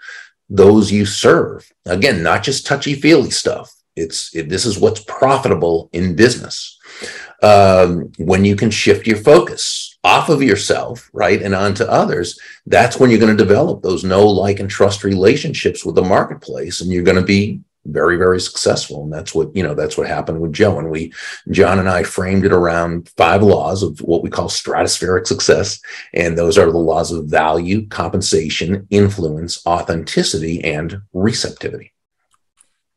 those 0.49 0.91
you 0.91 1.07
serve. 1.07 1.71
Again, 1.87 2.23
not 2.23 2.43
just 2.43 2.67
touchy 2.67 2.95
feely 2.95 3.31
stuff. 3.31 3.73
It's 3.97 4.35
it, 4.35 4.49
this 4.49 4.65
is 4.65 4.79
what's 4.79 5.03
profitable 5.05 5.91
in 5.93 6.17
business. 6.17 6.79
Um, 7.43 8.11
when 8.19 8.45
you 8.45 8.57
can 8.57 8.71
shift 8.71 9.07
your 9.07 9.17
focus 9.17 9.97
off 10.03 10.29
of 10.29 10.43
yourself, 10.43 11.09
right, 11.13 11.41
and 11.41 11.55
onto 11.55 11.85
others, 11.85 12.39
that's 12.67 12.99
when 12.99 13.11
you're 13.11 13.21
going 13.21 13.37
to 13.37 13.45
develop 13.45 13.83
those 13.83 14.05
know, 14.05 14.27
like, 14.27 14.59
and 14.59 14.71
trust 14.71 15.05
relationships 15.05 15.85
with 15.85 15.95
the 15.95 16.03
marketplace, 16.03 16.81
and 16.81 16.91
you're 16.91 17.05
going 17.05 17.17
to 17.17 17.23
be 17.23 17.61
very 17.87 18.17
very 18.17 18.41
successful. 18.41 19.03
And 19.03 19.13
that's 19.13 19.35
what 19.35 19.55
you 19.57 19.63
know 19.63 19.75
that's 19.75 19.97
what 19.97 20.07
happened 20.07 20.41
with 20.41 20.53
joe. 20.53 20.79
And 20.79 20.91
we 20.91 21.13
john 21.51 21.79
and 21.79 21.89
i 21.89 22.03
framed 22.03 22.45
it 22.45 22.53
around 22.53 23.09
five 23.17 23.43
laws 23.43 23.83
of 23.83 23.99
what 24.01 24.23
we 24.23 24.31
call 24.31 24.49
stratospheric 24.49 25.27
success. 25.27 25.81
And 26.13 26.37
those 26.37 26.59
are 26.59 26.71
the 26.71 26.79
laws 26.79 27.13
of 27.13 27.27
value 27.27 27.87
compensation 27.89 28.87
influence 28.91 29.67
authenticity 29.67 30.63
and 30.63 31.01
receptivity. 31.13 31.93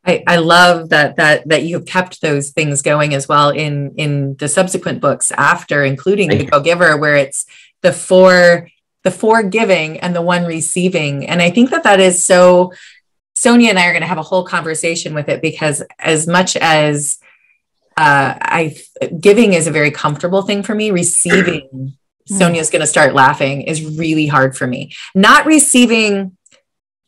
I, 0.03 0.23
I 0.25 0.37
love 0.37 0.89
that 0.89 1.17
that 1.17 1.47
that 1.47 1.63
you've 1.63 1.85
kept 1.85 2.21
those 2.21 2.49
things 2.49 2.81
going 2.81 3.13
as 3.13 3.27
well 3.27 3.49
in 3.49 3.93
in 3.97 4.35
the 4.37 4.47
subsequent 4.47 4.99
books 4.99 5.31
after, 5.31 5.83
including 5.83 6.29
Thank 6.29 6.45
the 6.45 6.47
Go 6.47 6.59
Giver, 6.59 6.97
where 6.97 7.15
it's 7.15 7.45
the 7.81 7.93
four 7.93 8.67
the 9.03 9.11
four 9.11 9.43
giving 9.43 9.99
and 9.99 10.15
the 10.15 10.21
one 10.21 10.45
receiving. 10.45 11.27
And 11.27 11.41
I 11.41 11.49
think 11.51 11.69
that 11.71 11.83
that 11.83 11.99
is 11.99 12.23
so 12.23 12.71
Sonia 13.41 13.69
and 13.69 13.79
I 13.79 13.87
are 13.87 13.91
going 13.91 14.03
to 14.03 14.07
have 14.07 14.19
a 14.19 14.21
whole 14.21 14.43
conversation 14.43 15.15
with 15.15 15.27
it 15.27 15.41
because 15.41 15.81
as 15.97 16.27
much 16.27 16.55
as 16.55 17.17
uh, 17.97 18.35
I 18.39 18.77
giving 19.19 19.53
is 19.53 19.65
a 19.65 19.71
very 19.71 19.89
comfortable 19.89 20.43
thing 20.43 20.61
for 20.61 20.75
me, 20.75 20.91
receiving 20.91 21.67
mm. 21.73 21.93
Sonia's 22.27 22.69
going 22.69 22.81
to 22.81 22.87
start 22.87 23.15
laughing 23.15 23.63
is 23.63 23.97
really 23.97 24.27
hard 24.27 24.55
for 24.55 24.67
me. 24.67 24.93
Not 25.15 25.47
receiving 25.47 26.37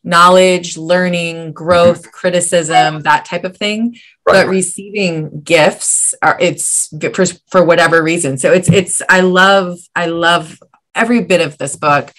knowledge, 0.04 0.76
learning, 0.76 1.54
growth, 1.54 2.02
mm-hmm. 2.02 2.10
criticism, 2.10 3.02
that 3.02 3.26
type 3.26 3.44
of 3.44 3.56
thing, 3.56 4.00
right. 4.26 4.44
but 4.44 4.48
receiving 4.48 5.42
gifts 5.42 6.16
are 6.24 6.36
it's 6.40 6.90
for, 7.14 7.26
for 7.52 7.64
whatever 7.64 8.02
reason. 8.02 8.40
So 8.40 8.52
it's 8.52 8.70
it's 8.70 9.04
I 9.08 9.20
love 9.20 9.78
I 9.96 10.08
love 10.08 10.58
every 10.96 11.22
bit 11.26 11.42
of 11.42 11.60
this 11.60 11.76
book. 11.76 12.12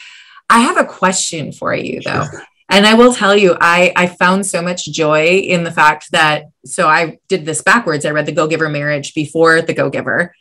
I 0.49 0.61
have 0.61 0.77
a 0.77 0.85
question 0.85 1.51
for 1.51 1.75
you 1.75 2.01
though. 2.01 2.27
Sure. 2.31 2.45
And 2.69 2.87
I 2.87 2.95
will 2.95 3.15
tell 3.15 3.37
you, 3.37 3.57
I, 3.61 3.93
I 3.95 4.07
found 4.07 4.47
so 4.47 4.63
much 4.63 4.87
joy 4.87 5.39
in 5.39 5.65
the 5.65 5.71
fact 5.71 6.11
that, 6.13 6.47
so 6.65 6.89
I 6.89 7.19
did 7.29 7.45
this 7.45 7.63
backwards. 7.63 8.05
I 8.05 8.11
read 8.11 8.27
The 8.27 8.33
Go 8.33 8.47
Giver 8.47 8.69
Marriage 8.69 9.15
before 9.15 9.61
The 9.63 9.75
Go 9.75 9.91
Giver. 9.91 10.35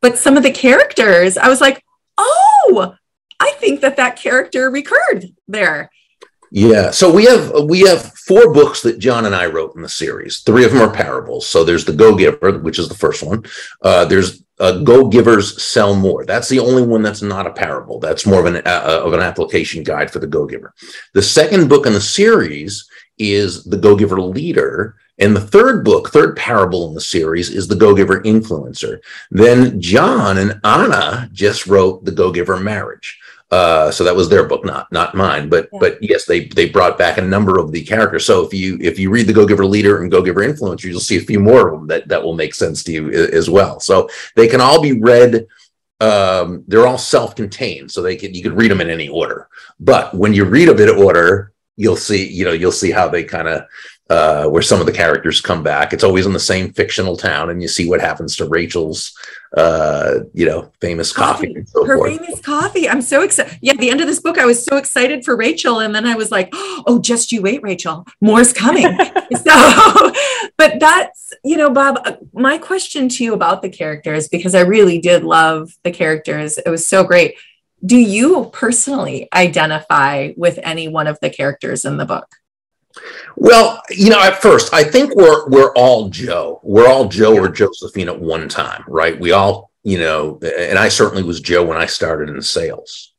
But 0.00 0.18
some 0.18 0.36
of 0.36 0.42
the 0.42 0.50
characters, 0.50 1.36
I 1.38 1.48
was 1.48 1.60
like, 1.60 1.82
oh, 2.16 2.94
I 3.40 3.52
think 3.52 3.80
that 3.80 3.96
that 3.96 4.16
character 4.16 4.70
recurred 4.70 5.26
there. 5.46 5.90
Yeah. 6.50 6.90
So 6.90 7.12
we 7.12 7.24
have 7.24 7.52
we 7.64 7.80
have 7.80 8.12
four 8.14 8.52
books 8.52 8.82
that 8.82 8.98
John 8.98 9.26
and 9.26 9.34
I 9.34 9.46
wrote 9.46 9.74
in 9.76 9.82
the 9.82 9.88
series. 9.88 10.40
Three 10.40 10.64
of 10.64 10.72
them 10.72 10.82
are 10.82 10.92
parables. 10.92 11.48
So 11.48 11.64
there's 11.64 11.84
the 11.84 11.92
Go 11.92 12.16
Giver, 12.16 12.58
which 12.58 12.78
is 12.78 12.88
the 12.88 12.94
first 12.94 13.22
one. 13.22 13.44
Uh, 13.82 14.04
there's 14.04 14.42
uh, 14.58 14.78
Go 14.78 15.08
Givers 15.08 15.62
Sell 15.62 15.94
More. 15.94 16.24
That's 16.24 16.48
the 16.48 16.58
only 16.58 16.82
one 16.82 17.02
that's 17.02 17.22
not 17.22 17.46
a 17.46 17.52
parable. 17.52 18.00
That's 18.00 18.26
more 18.26 18.40
of 18.40 18.46
an 18.46 18.56
uh, 18.64 19.00
of 19.04 19.12
an 19.12 19.20
application 19.20 19.82
guide 19.82 20.10
for 20.10 20.18
the 20.18 20.26
Go 20.26 20.46
Giver. 20.46 20.74
The 21.14 21.22
second 21.22 21.68
book 21.68 21.86
in 21.86 21.92
the 21.92 22.00
series 22.00 22.88
is 23.18 23.64
the 23.64 23.78
Go 23.78 23.96
Giver 23.96 24.20
Leader. 24.20 24.96
And 25.20 25.34
the 25.34 25.40
third 25.40 25.84
book, 25.84 26.10
third 26.10 26.36
parable 26.36 26.86
in 26.86 26.94
the 26.94 27.00
series 27.00 27.50
is 27.50 27.66
the 27.66 27.74
Go 27.74 27.92
Giver 27.92 28.20
Influencer. 28.22 29.00
Then 29.32 29.80
John 29.80 30.38
and 30.38 30.60
Anna 30.62 31.28
just 31.32 31.66
wrote 31.66 32.04
the 32.04 32.12
Go 32.12 32.30
Giver 32.30 32.56
Marriage. 32.56 33.18
Uh, 33.50 33.90
so 33.90 34.04
that 34.04 34.14
was 34.14 34.28
their 34.28 34.44
book, 34.44 34.64
not 34.64 34.90
not 34.92 35.14
mine. 35.14 35.48
But 35.48 35.68
yeah. 35.72 35.78
but 35.80 36.02
yes, 36.02 36.26
they 36.26 36.46
they 36.48 36.68
brought 36.68 36.98
back 36.98 37.16
a 37.16 37.22
number 37.22 37.58
of 37.58 37.72
the 37.72 37.82
characters. 37.82 38.26
So 38.26 38.44
if 38.44 38.52
you 38.52 38.76
if 38.80 38.98
you 38.98 39.10
read 39.10 39.26
the 39.26 39.32
Go 39.32 39.46
Giver 39.46 39.64
Leader 39.64 40.02
and 40.02 40.10
Go 40.10 40.22
Giver 40.22 40.46
Influencer, 40.46 40.84
you'll 40.84 41.00
see 41.00 41.16
a 41.16 41.22
few 41.22 41.40
more 41.40 41.68
of 41.68 41.78
them 41.78 41.86
that 41.88 42.08
that 42.08 42.22
will 42.22 42.34
make 42.34 42.54
sense 42.54 42.84
to 42.84 42.92
you 42.92 43.10
as 43.10 43.48
well. 43.48 43.80
So 43.80 44.08
they 44.36 44.48
can 44.48 44.60
all 44.60 44.82
be 44.82 45.00
read. 45.00 45.46
Um, 46.00 46.62
they're 46.68 46.86
all 46.86 46.98
self-contained, 46.98 47.90
so 47.90 48.02
they 48.02 48.16
can 48.16 48.34
you 48.34 48.42
can 48.42 48.54
read 48.54 48.70
them 48.70 48.82
in 48.82 48.90
any 48.90 49.08
order. 49.08 49.48
But 49.80 50.14
when 50.14 50.34
you 50.34 50.44
read 50.44 50.68
them 50.68 50.78
in 50.78 50.90
order, 50.90 51.52
you'll 51.76 51.96
see 51.96 52.28
you 52.28 52.44
know 52.44 52.52
you'll 52.52 52.70
see 52.70 52.90
how 52.90 53.08
they 53.08 53.24
kind 53.24 53.48
of 53.48 53.62
uh, 54.10 54.46
where 54.46 54.62
some 54.62 54.80
of 54.80 54.86
the 54.86 54.92
characters 54.92 55.40
come 55.40 55.62
back. 55.62 55.92
It's 55.92 56.04
always 56.04 56.24
in 56.24 56.32
the 56.32 56.40
same 56.40 56.72
fictional 56.72 57.16
town, 57.16 57.50
and 57.50 57.60
you 57.60 57.68
see 57.68 57.88
what 57.88 58.00
happens 58.00 58.36
to 58.36 58.46
Rachel's, 58.46 59.12
uh, 59.56 60.20
you 60.32 60.46
know, 60.46 60.72
famous 60.80 61.12
coffee, 61.12 61.48
coffee 61.48 61.66
so 61.66 61.84
her 61.84 61.98
forth. 61.98 62.16
famous 62.16 62.40
coffee. 62.40 62.88
I'm 62.88 63.02
so 63.02 63.22
excited. 63.22 63.58
Yeah, 63.60 63.74
the 63.74 63.90
end 63.90 64.00
of 64.00 64.06
this 64.06 64.20
book, 64.20 64.38
I 64.38 64.46
was 64.46 64.64
so 64.64 64.76
excited 64.76 65.24
for 65.24 65.36
Rachel, 65.36 65.80
and 65.80 65.94
then 65.94 66.06
I 66.06 66.14
was 66.14 66.30
like, 66.30 66.48
oh, 66.52 66.98
just 67.02 67.32
you 67.32 67.42
wait, 67.42 67.62
Rachel, 67.62 68.06
more's 68.22 68.52
coming. 68.52 68.84
so, 69.36 70.12
but 70.56 70.80
that's 70.80 71.34
you 71.44 71.58
know, 71.58 71.68
Bob. 71.68 72.00
Uh, 72.04 72.16
my 72.32 72.56
question 72.56 73.10
to 73.10 73.24
you 73.24 73.34
about 73.34 73.60
the 73.60 73.68
characters, 73.68 74.28
because 74.28 74.54
I 74.54 74.60
really 74.60 74.98
did 75.00 75.22
love 75.22 75.72
the 75.84 75.90
characters. 75.90 76.56
It 76.56 76.70
was 76.70 76.86
so 76.86 77.04
great. 77.04 77.34
Do 77.84 77.96
you 77.96 78.50
personally 78.54 79.28
identify 79.34 80.32
with 80.36 80.58
any 80.62 80.88
one 80.88 81.06
of 81.06 81.18
the 81.20 81.30
characters 81.30 81.84
in 81.84 81.98
the 81.98 82.06
book? 82.06 82.37
Well, 83.36 83.82
you 83.90 84.10
know, 84.10 84.20
at 84.20 84.42
first, 84.42 84.74
I 84.74 84.84
think 84.84 85.14
we're 85.14 85.48
we're 85.48 85.72
all 85.74 86.08
Joe. 86.08 86.60
We're 86.62 86.88
all 86.88 87.08
Joe 87.08 87.34
yeah. 87.34 87.40
or 87.40 87.48
Josephine 87.48 88.08
at 88.08 88.20
one 88.20 88.48
time, 88.48 88.84
right? 88.88 89.18
We 89.18 89.32
all, 89.32 89.70
you 89.84 89.98
know, 89.98 90.40
and 90.42 90.78
I 90.78 90.88
certainly 90.88 91.22
was 91.22 91.40
Joe 91.40 91.64
when 91.64 91.76
I 91.76 91.86
started 91.86 92.28
in 92.28 92.42
sales, 92.42 93.12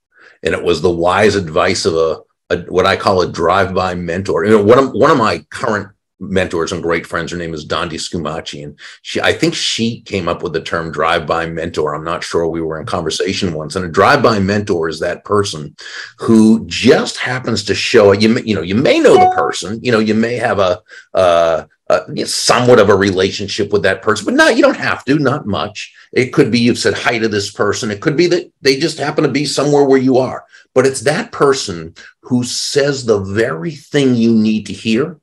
and 0.43 0.53
it 0.53 0.63
was 0.63 0.81
the 0.81 0.91
wise 0.91 1.35
advice 1.35 1.85
of 1.85 1.95
a, 1.95 2.21
a 2.49 2.59
what 2.63 2.85
I 2.85 2.95
call 2.95 3.21
a 3.21 3.31
drive-by 3.31 3.95
mentor. 3.95 4.45
You 4.45 4.51
know, 4.51 4.63
one 4.63 4.79
of 4.79 4.91
one 4.91 5.11
of 5.11 5.17
my 5.17 5.39
current 5.49 5.89
mentors 6.19 6.71
and 6.71 6.83
great 6.83 7.05
friends. 7.05 7.31
Her 7.31 7.37
name 7.37 7.53
is 7.53 7.65
Dondi 7.65 7.95
Scumaci, 7.95 8.63
and 8.63 8.79
she 9.01 9.21
I 9.21 9.33
think 9.33 9.55
she 9.55 10.01
came 10.01 10.27
up 10.27 10.43
with 10.43 10.53
the 10.53 10.61
term 10.61 10.91
drive-by 10.91 11.47
mentor. 11.47 11.93
I'm 11.93 12.03
not 12.03 12.23
sure. 12.23 12.47
We 12.47 12.61
were 12.61 12.79
in 12.79 12.85
conversation 12.85 13.53
once, 13.53 13.75
and 13.75 13.85
a 13.85 13.89
drive-by 13.89 14.39
mentor 14.39 14.89
is 14.89 14.99
that 14.99 15.25
person 15.25 15.75
who 16.17 16.65
just 16.65 17.17
happens 17.17 17.63
to 17.65 17.75
show 17.75 18.11
you. 18.11 18.37
You 18.39 18.55
know, 18.55 18.61
you 18.61 18.75
may 18.75 18.99
know 18.99 19.15
the 19.15 19.35
person. 19.35 19.79
You 19.83 19.91
know, 19.91 19.99
you 19.99 20.13
may 20.13 20.35
have 20.35 20.59
a. 20.59 20.81
Uh, 21.13 21.65
uh, 21.89 22.05
somewhat 22.25 22.77
of 22.77 22.89
a 22.89 22.95
relationship 22.95 23.73
with 23.73 23.81
that 23.81 24.03
person, 24.03 24.23
but 24.23 24.35
not 24.35 24.55
you 24.55 24.61
don't 24.61 24.77
have 24.77 25.03
to, 25.03 25.17
not 25.17 25.47
much. 25.47 25.91
It 26.13 26.31
could 26.31 26.51
be 26.51 26.59
you've 26.59 26.77
said 26.77 26.93
hi 26.93 27.17
to 27.17 27.27
this 27.27 27.51
person. 27.51 27.89
It 27.89 27.99
could 27.99 28.15
be 28.15 28.27
that 28.27 28.51
they 28.61 28.77
just 28.77 28.99
happen 28.99 29.23
to 29.23 29.29
be 29.31 29.43
somewhere 29.43 29.83
where 29.83 29.97
you 29.97 30.19
are. 30.19 30.45
But 30.75 30.85
it's 30.85 31.01
that 31.01 31.31
person 31.31 31.95
who 32.21 32.43
says 32.43 33.05
the 33.05 33.19
very 33.19 33.71
thing 33.71 34.13
you 34.13 34.35
need 34.35 34.67
to 34.67 34.73
hear 34.73 35.19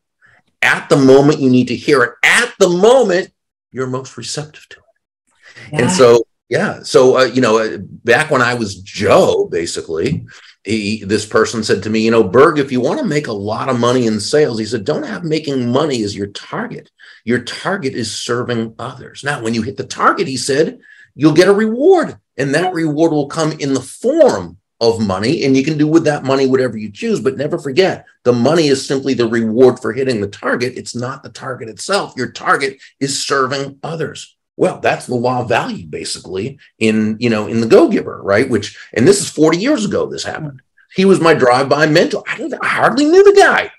at 0.62 0.88
the 0.88 0.96
moment 0.96 1.40
you 1.40 1.50
need 1.50 1.68
to 1.68 1.76
hear 1.76 2.02
it. 2.02 2.14
At 2.22 2.54
the 2.58 2.68
moment 2.68 3.32
you're 3.72 3.86
most 3.86 4.16
receptive 4.16 4.68
to 4.70 4.78
it. 4.78 5.72
Yeah. 5.72 5.82
and 5.82 5.90
so 5.90 6.26
yeah. 6.48 6.82
So 6.82 7.18
uh, 7.18 7.24
you 7.24 7.40
know 7.40 7.58
uh, 7.58 7.78
back 7.80 8.30
when 8.30 8.42
i 8.42 8.54
was 8.54 8.76
joe 8.76 9.48
basically 9.50 10.24
he, 10.64 11.04
this 11.04 11.26
person 11.26 11.62
said 11.62 11.82
to 11.82 11.90
me 11.90 12.00
you 12.00 12.10
know 12.10 12.24
Burg 12.24 12.58
if 12.58 12.72
you 12.72 12.80
want 12.80 13.00
to 13.00 13.06
make 13.06 13.26
a 13.26 13.32
lot 13.32 13.68
of 13.68 13.78
money 13.78 14.06
in 14.06 14.20
sales 14.20 14.58
he 14.58 14.64
said 14.64 14.84
don't 14.84 15.06
have 15.06 15.24
making 15.24 15.70
money 15.70 16.02
as 16.02 16.16
your 16.16 16.28
target. 16.28 16.90
Your 17.24 17.40
target 17.40 17.94
is 17.94 18.16
serving 18.16 18.74
others. 18.78 19.24
Now 19.24 19.42
when 19.42 19.54
you 19.54 19.62
hit 19.62 19.76
the 19.76 19.84
target 19.84 20.26
he 20.28 20.36
said 20.36 20.78
you'll 21.14 21.32
get 21.32 21.48
a 21.48 21.52
reward 21.52 22.16
and 22.36 22.54
that 22.54 22.74
reward 22.74 23.12
will 23.12 23.28
come 23.28 23.52
in 23.52 23.74
the 23.74 23.80
form 23.80 24.58
of 24.80 25.00
money 25.00 25.44
and 25.44 25.56
you 25.56 25.64
can 25.64 25.78
do 25.78 25.86
with 25.86 26.04
that 26.04 26.24
money 26.24 26.46
whatever 26.46 26.76
you 26.76 26.90
choose 26.90 27.20
but 27.20 27.36
never 27.36 27.58
forget 27.58 28.04
the 28.24 28.32
money 28.32 28.66
is 28.66 28.86
simply 28.86 29.14
the 29.14 29.26
reward 29.26 29.78
for 29.78 29.92
hitting 29.92 30.20
the 30.20 30.26
target. 30.28 30.76
It's 30.76 30.96
not 30.96 31.22
the 31.22 31.28
target 31.28 31.68
itself. 31.68 32.14
Your 32.16 32.32
target 32.32 32.78
is 32.98 33.24
serving 33.24 33.78
others. 33.84 34.36
Well 34.56 34.80
that's 34.80 35.06
the 35.06 35.14
law 35.14 35.42
of 35.42 35.48
value 35.48 35.86
basically 35.86 36.58
in 36.78 37.16
you 37.20 37.30
know 37.30 37.46
in 37.46 37.60
the 37.60 37.68
go 37.68 37.88
giver 37.88 38.20
right? 38.22 38.50
Which 38.50 38.76
and 38.94 39.06
this 39.06 39.20
is 39.20 39.30
40 39.30 39.58
years 39.58 39.84
ago 39.84 40.06
this 40.06 40.24
happened. 40.24 40.60
He 40.94 41.04
was 41.04 41.20
my 41.20 41.34
drive-by 41.34 41.86
mentor. 41.86 42.24
I, 42.26 42.50
I 42.60 42.66
hardly 42.66 43.04
knew 43.04 43.22
the 43.22 43.38
guy. 43.38 43.70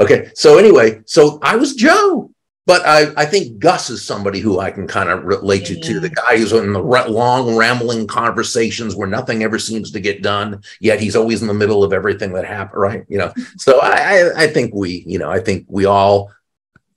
Okay 0.00 0.30
so 0.34 0.58
anyway 0.58 1.00
so 1.06 1.38
i 1.42 1.54
was 1.54 1.74
joe 1.74 2.31
but 2.64 2.86
I, 2.86 3.12
I 3.16 3.26
think 3.26 3.58
Gus 3.58 3.90
is 3.90 4.04
somebody 4.04 4.38
who 4.38 4.60
I 4.60 4.70
can 4.70 4.86
kind 4.86 5.08
of 5.08 5.24
relate 5.24 5.68
you 5.68 5.80
to. 5.80 6.00
The 6.00 6.10
guy 6.10 6.36
who's 6.36 6.52
in 6.52 6.72
the 6.72 6.80
long, 6.80 7.56
rambling 7.56 8.06
conversations 8.06 8.94
where 8.94 9.08
nothing 9.08 9.42
ever 9.42 9.58
seems 9.58 9.90
to 9.90 10.00
get 10.00 10.22
done, 10.22 10.62
yet 10.80 11.00
he's 11.00 11.16
always 11.16 11.42
in 11.42 11.48
the 11.48 11.54
middle 11.54 11.82
of 11.82 11.92
everything 11.92 12.32
that 12.34 12.44
happened, 12.44 12.80
right? 12.80 13.04
You 13.08 13.18
know, 13.18 13.32
so 13.56 13.80
I, 13.80 13.88
I, 13.90 14.42
I 14.44 14.46
think 14.46 14.74
we, 14.74 15.02
you 15.06 15.18
know, 15.18 15.30
I 15.30 15.40
think 15.40 15.66
we 15.68 15.86
all 15.86 16.30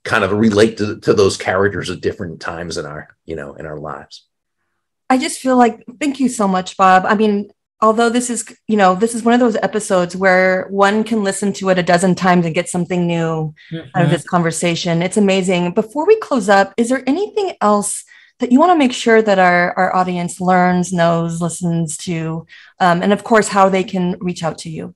kind 0.04 0.22
of 0.22 0.30
relate 0.30 0.78
to, 0.78 1.00
to 1.00 1.12
those 1.12 1.36
characters 1.36 1.90
at 1.90 2.00
different 2.00 2.40
times 2.40 2.76
in 2.76 2.86
our, 2.86 3.08
you 3.24 3.34
know, 3.34 3.54
in 3.54 3.66
our 3.66 3.78
lives. 3.78 4.24
I 5.10 5.18
just 5.18 5.40
feel 5.40 5.56
like, 5.56 5.84
thank 6.00 6.20
you 6.20 6.28
so 6.28 6.46
much, 6.46 6.76
Bob. 6.76 7.04
I 7.06 7.16
mean, 7.16 7.50
although 7.80 8.08
this 8.08 8.30
is 8.30 8.44
you 8.68 8.76
know 8.76 8.94
this 8.94 9.14
is 9.14 9.22
one 9.22 9.34
of 9.34 9.40
those 9.40 9.56
episodes 9.56 10.16
where 10.16 10.66
one 10.70 11.04
can 11.04 11.22
listen 11.22 11.52
to 11.52 11.68
it 11.68 11.78
a 11.78 11.82
dozen 11.82 12.14
times 12.14 12.46
and 12.46 12.54
get 12.54 12.68
something 12.68 13.06
new 13.06 13.54
mm-hmm. 13.70 13.76
out 13.76 13.84
of 13.84 13.92
mm-hmm. 13.92 14.10
this 14.10 14.24
conversation 14.24 15.02
it's 15.02 15.16
amazing 15.16 15.72
before 15.72 16.06
we 16.06 16.16
close 16.16 16.48
up 16.48 16.72
is 16.76 16.88
there 16.88 17.02
anything 17.06 17.54
else 17.60 18.04
that 18.38 18.52
you 18.52 18.58
want 18.58 18.70
to 18.70 18.78
make 18.78 18.92
sure 18.92 19.22
that 19.22 19.38
our, 19.38 19.72
our 19.78 19.96
audience 19.96 20.40
learns 20.40 20.92
knows 20.92 21.40
listens 21.40 21.96
to 21.96 22.46
um, 22.80 23.02
and 23.02 23.12
of 23.12 23.24
course 23.24 23.48
how 23.48 23.68
they 23.68 23.84
can 23.84 24.16
reach 24.20 24.42
out 24.42 24.58
to 24.58 24.70
you 24.70 24.94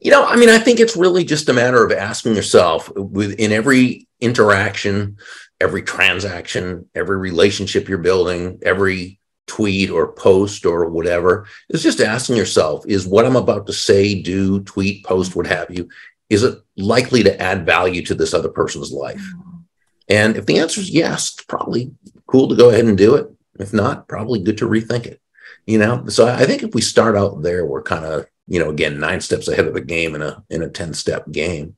you 0.00 0.10
know 0.10 0.24
i 0.24 0.36
mean 0.36 0.48
i 0.48 0.58
think 0.58 0.78
it's 0.78 0.96
really 0.96 1.24
just 1.24 1.48
a 1.48 1.52
matter 1.52 1.84
of 1.84 1.92
asking 1.92 2.34
yourself 2.36 2.90
within 2.96 3.52
every 3.52 4.06
interaction 4.20 5.16
every 5.60 5.82
transaction 5.82 6.88
every 6.94 7.16
relationship 7.16 7.88
you're 7.88 7.98
building 7.98 8.60
every 8.62 9.18
tweet 9.52 9.90
or 9.90 10.14
post 10.14 10.64
or 10.64 10.88
whatever 10.88 11.46
is 11.68 11.82
just 11.82 12.00
asking 12.00 12.36
yourself 12.36 12.86
is 12.86 13.06
what 13.06 13.26
i'm 13.26 13.36
about 13.36 13.66
to 13.66 13.72
say 13.72 14.22
do 14.22 14.60
tweet 14.60 15.04
post 15.04 15.36
what 15.36 15.46
have 15.46 15.66
you 15.68 15.86
is 16.30 16.42
it 16.42 16.58
likely 16.78 17.22
to 17.22 17.38
add 17.38 17.66
value 17.66 18.00
to 18.00 18.14
this 18.14 18.32
other 18.32 18.48
person's 18.48 18.90
life? 18.90 19.20
Mm-hmm. 19.20 19.58
and 20.08 20.36
if 20.38 20.46
the 20.46 20.58
answer 20.58 20.80
is 20.80 20.88
yes 20.88 21.34
it's 21.34 21.44
probably 21.44 21.92
cool 22.26 22.48
to 22.48 22.56
go 22.56 22.70
ahead 22.70 22.86
and 22.86 22.96
do 22.96 23.14
it. 23.16 23.28
If 23.58 23.74
not 23.74 24.08
probably 24.08 24.40
good 24.40 24.56
to 24.58 24.66
rethink 24.66 25.04
it 25.04 25.20
you 25.66 25.78
know? 25.78 26.06
So 26.08 26.26
i 26.26 26.46
think 26.46 26.62
if 26.62 26.72
we 26.74 26.80
start 26.80 27.14
out 27.14 27.42
there 27.42 27.66
we're 27.66 27.82
kind 27.82 28.06
of 28.06 28.24
you 28.48 28.58
know, 28.58 28.70
again, 28.70 28.98
nine 28.98 29.20
steps 29.20 29.48
ahead 29.48 29.66
of 29.66 29.74
the 29.74 29.80
game 29.80 30.14
in 30.14 30.22
a 30.22 30.42
in 30.50 30.62
a 30.62 30.68
10 30.68 30.94
step 30.94 31.30
game. 31.30 31.76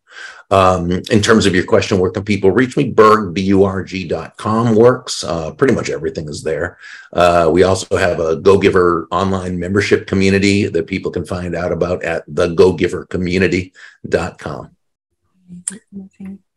Um, 0.51 0.91
in 0.91 1.21
terms 1.21 1.47
of 1.47 1.55
your 1.55 1.65
question, 1.65 1.99
where 1.99 2.11
can 2.11 2.25
people 2.25 2.51
reach 2.51 2.77
me? 2.77 2.91
Burg, 2.91 3.35
B-U-R-G.com 3.35 4.75
works. 4.75 5.25
Uh, 5.25 5.53
pretty 5.53 5.75
much 5.75 5.91
everything 5.91 6.29
is 6.29 6.43
there. 6.43 6.79
Uh, 7.13 7.51
we 7.53 7.65
also 7.65 7.97
have 7.97 8.21
a 8.21 8.37
Go 8.37 8.59
Giver 8.59 9.09
online 9.11 9.59
membership 9.59 10.07
community 10.07 10.69
that 10.69 10.87
people 10.87 11.11
can 11.11 11.27
find 11.27 11.55
out 11.55 11.73
about 11.73 12.03
at 12.05 12.27
thegogivercommunity.com. 12.29 14.74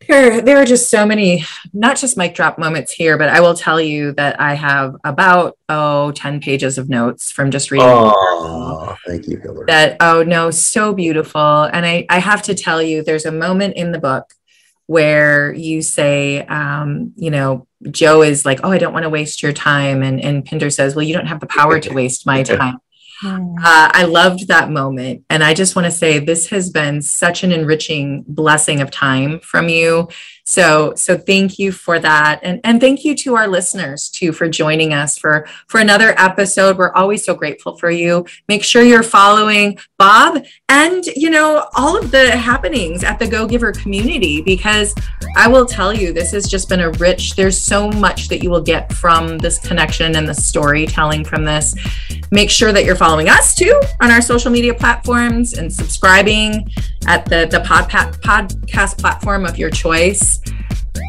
There, 0.06 0.40
there 0.40 0.56
are 0.56 0.64
just 0.64 0.90
so 0.90 1.04
many, 1.04 1.44
not 1.72 1.98
just 1.98 2.16
mic 2.16 2.34
drop 2.34 2.58
moments 2.58 2.92
here, 2.92 3.18
but 3.18 3.28
I 3.28 3.40
will 3.40 3.54
tell 3.54 3.80
you 3.80 4.12
that 4.12 4.40
I 4.40 4.54
have 4.54 4.96
about, 5.04 5.58
oh, 5.68 6.12
10 6.12 6.40
pages 6.40 6.78
of 6.78 6.88
notes 6.88 7.30
from 7.30 7.50
just 7.50 7.70
reading. 7.70 7.88
Oh, 7.88 8.96
thank 9.06 9.28
you, 9.28 9.38
Hillary. 9.38 9.66
That, 9.66 9.96
oh, 10.00 10.22
no, 10.22 10.50
so 10.50 10.94
beautiful. 10.94 11.64
And 11.64 11.84
I, 11.84 12.06
I 12.08 12.20
have 12.20 12.42
to 12.42 12.54
tell 12.54 12.82
you, 12.82 13.02
there's 13.02 13.26
a 13.26 13.32
moment 13.32 13.76
in 13.76 13.92
the 13.92 13.98
book 13.98 14.32
where 14.86 15.52
you 15.52 15.82
say, 15.82 16.40
um, 16.46 17.12
you 17.16 17.30
know, 17.30 17.66
Joe 17.90 18.22
is 18.22 18.46
like, 18.46 18.60
oh, 18.64 18.70
I 18.70 18.78
don't 18.78 18.94
want 18.94 19.02
to 19.02 19.10
waste 19.10 19.42
your 19.42 19.52
time. 19.52 20.02
And, 20.02 20.20
and 20.20 20.44
Pindar 20.44 20.72
says, 20.72 20.94
well, 20.94 21.04
you 21.04 21.14
don't 21.14 21.26
have 21.26 21.40
the 21.40 21.46
power 21.46 21.78
to 21.78 21.92
waste 21.92 22.24
my 22.24 22.42
time. 22.44 22.78
Hmm. 23.20 23.54
Uh, 23.58 23.90
I 23.92 24.04
loved 24.04 24.46
that 24.46 24.70
moment. 24.70 25.24
And 25.28 25.42
I 25.42 25.52
just 25.52 25.74
want 25.74 25.86
to 25.86 25.90
say 25.90 26.20
this 26.20 26.48
has 26.48 26.70
been 26.70 27.02
such 27.02 27.42
an 27.42 27.50
enriching 27.50 28.24
blessing 28.28 28.80
of 28.80 28.90
time 28.92 29.40
from 29.40 29.68
you. 29.68 30.08
So, 30.44 30.94
so 30.94 31.18
thank 31.18 31.58
you 31.58 31.72
for 31.72 31.98
that. 31.98 32.40
And, 32.42 32.60
and 32.64 32.80
thank 32.80 33.04
you 33.04 33.14
to 33.16 33.36
our 33.36 33.46
listeners 33.46 34.08
too 34.08 34.32
for 34.32 34.48
joining 34.48 34.94
us 34.94 35.18
for, 35.18 35.46
for 35.66 35.78
another 35.78 36.14
episode. 36.18 36.78
We're 36.78 36.92
always 36.92 37.22
so 37.22 37.34
grateful 37.34 37.76
for 37.76 37.90
you. 37.90 38.24
Make 38.48 38.64
sure 38.64 38.82
you're 38.82 39.02
following 39.02 39.78
Bob 39.98 40.42
and, 40.70 41.04
you 41.04 41.28
know, 41.28 41.68
all 41.76 41.98
of 41.98 42.10
the 42.10 42.30
happenings 42.30 43.04
at 43.04 43.18
the 43.18 43.26
Go 43.26 43.46
Giver 43.46 43.72
community, 43.72 44.40
because 44.40 44.94
I 45.36 45.48
will 45.48 45.66
tell 45.66 45.92
you, 45.92 46.14
this 46.14 46.30
has 46.30 46.46
just 46.46 46.70
been 46.70 46.80
a 46.80 46.92
rich, 46.92 47.36
there's 47.36 47.60
so 47.60 47.90
much 47.90 48.28
that 48.28 48.42
you 48.42 48.48
will 48.48 48.62
get 48.62 48.90
from 48.92 49.36
this 49.36 49.58
connection 49.58 50.16
and 50.16 50.26
the 50.26 50.34
storytelling 50.34 51.24
from 51.24 51.44
this. 51.44 51.74
Make 52.30 52.50
sure 52.50 52.72
that 52.72 52.86
you're 52.86 52.96
following 53.08 53.30
us 53.30 53.54
too 53.54 53.80
on 54.02 54.10
our 54.10 54.20
social 54.20 54.50
media 54.50 54.74
platforms 54.74 55.54
and 55.54 55.72
subscribing 55.72 56.70
at 57.06 57.24
the, 57.24 57.48
the 57.50 57.58
pod, 57.60 57.88
podcast 57.88 58.98
platform 58.98 59.46
of 59.46 59.56
your 59.56 59.70
choice. 59.70 60.42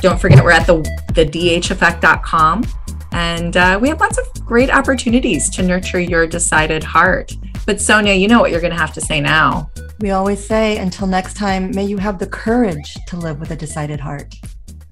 Don't 0.02 0.18
forget, 0.18 0.42
we're 0.42 0.52
at 0.52 0.66
the, 0.66 0.78
the 1.14 1.26
dheffect.com. 1.26 2.64
And 3.12 3.58
uh, 3.58 3.78
we 3.82 3.90
have 3.90 4.00
lots 4.00 4.18
of 4.18 4.46
great 4.46 4.70
opportunities 4.70 5.50
to 5.50 5.62
nurture 5.62 6.00
your 6.00 6.26
decided 6.26 6.86
heart. 6.86 7.34
But 7.66 7.82
Sonia, 7.82 8.14
you 8.14 8.30
know 8.30 8.40
what 8.40 8.52
you're 8.52 8.62
going 8.62 8.72
to 8.72 8.80
have 8.80 8.94
to 8.94 9.02
say 9.02 9.20
now. 9.20 9.70
We 10.00 10.12
always 10.12 10.42
say, 10.42 10.78
until 10.78 11.06
next 11.06 11.36
time, 11.36 11.72
may 11.76 11.84
you 11.84 11.98
have 11.98 12.18
the 12.18 12.28
courage 12.28 12.96
to 13.08 13.18
live 13.18 13.42
with 13.42 13.52
a 13.52 13.58
decided 13.58 14.00
heart. 14.00 14.36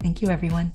Thank 0.01 0.21
you, 0.21 0.27
everyone. 0.27 0.73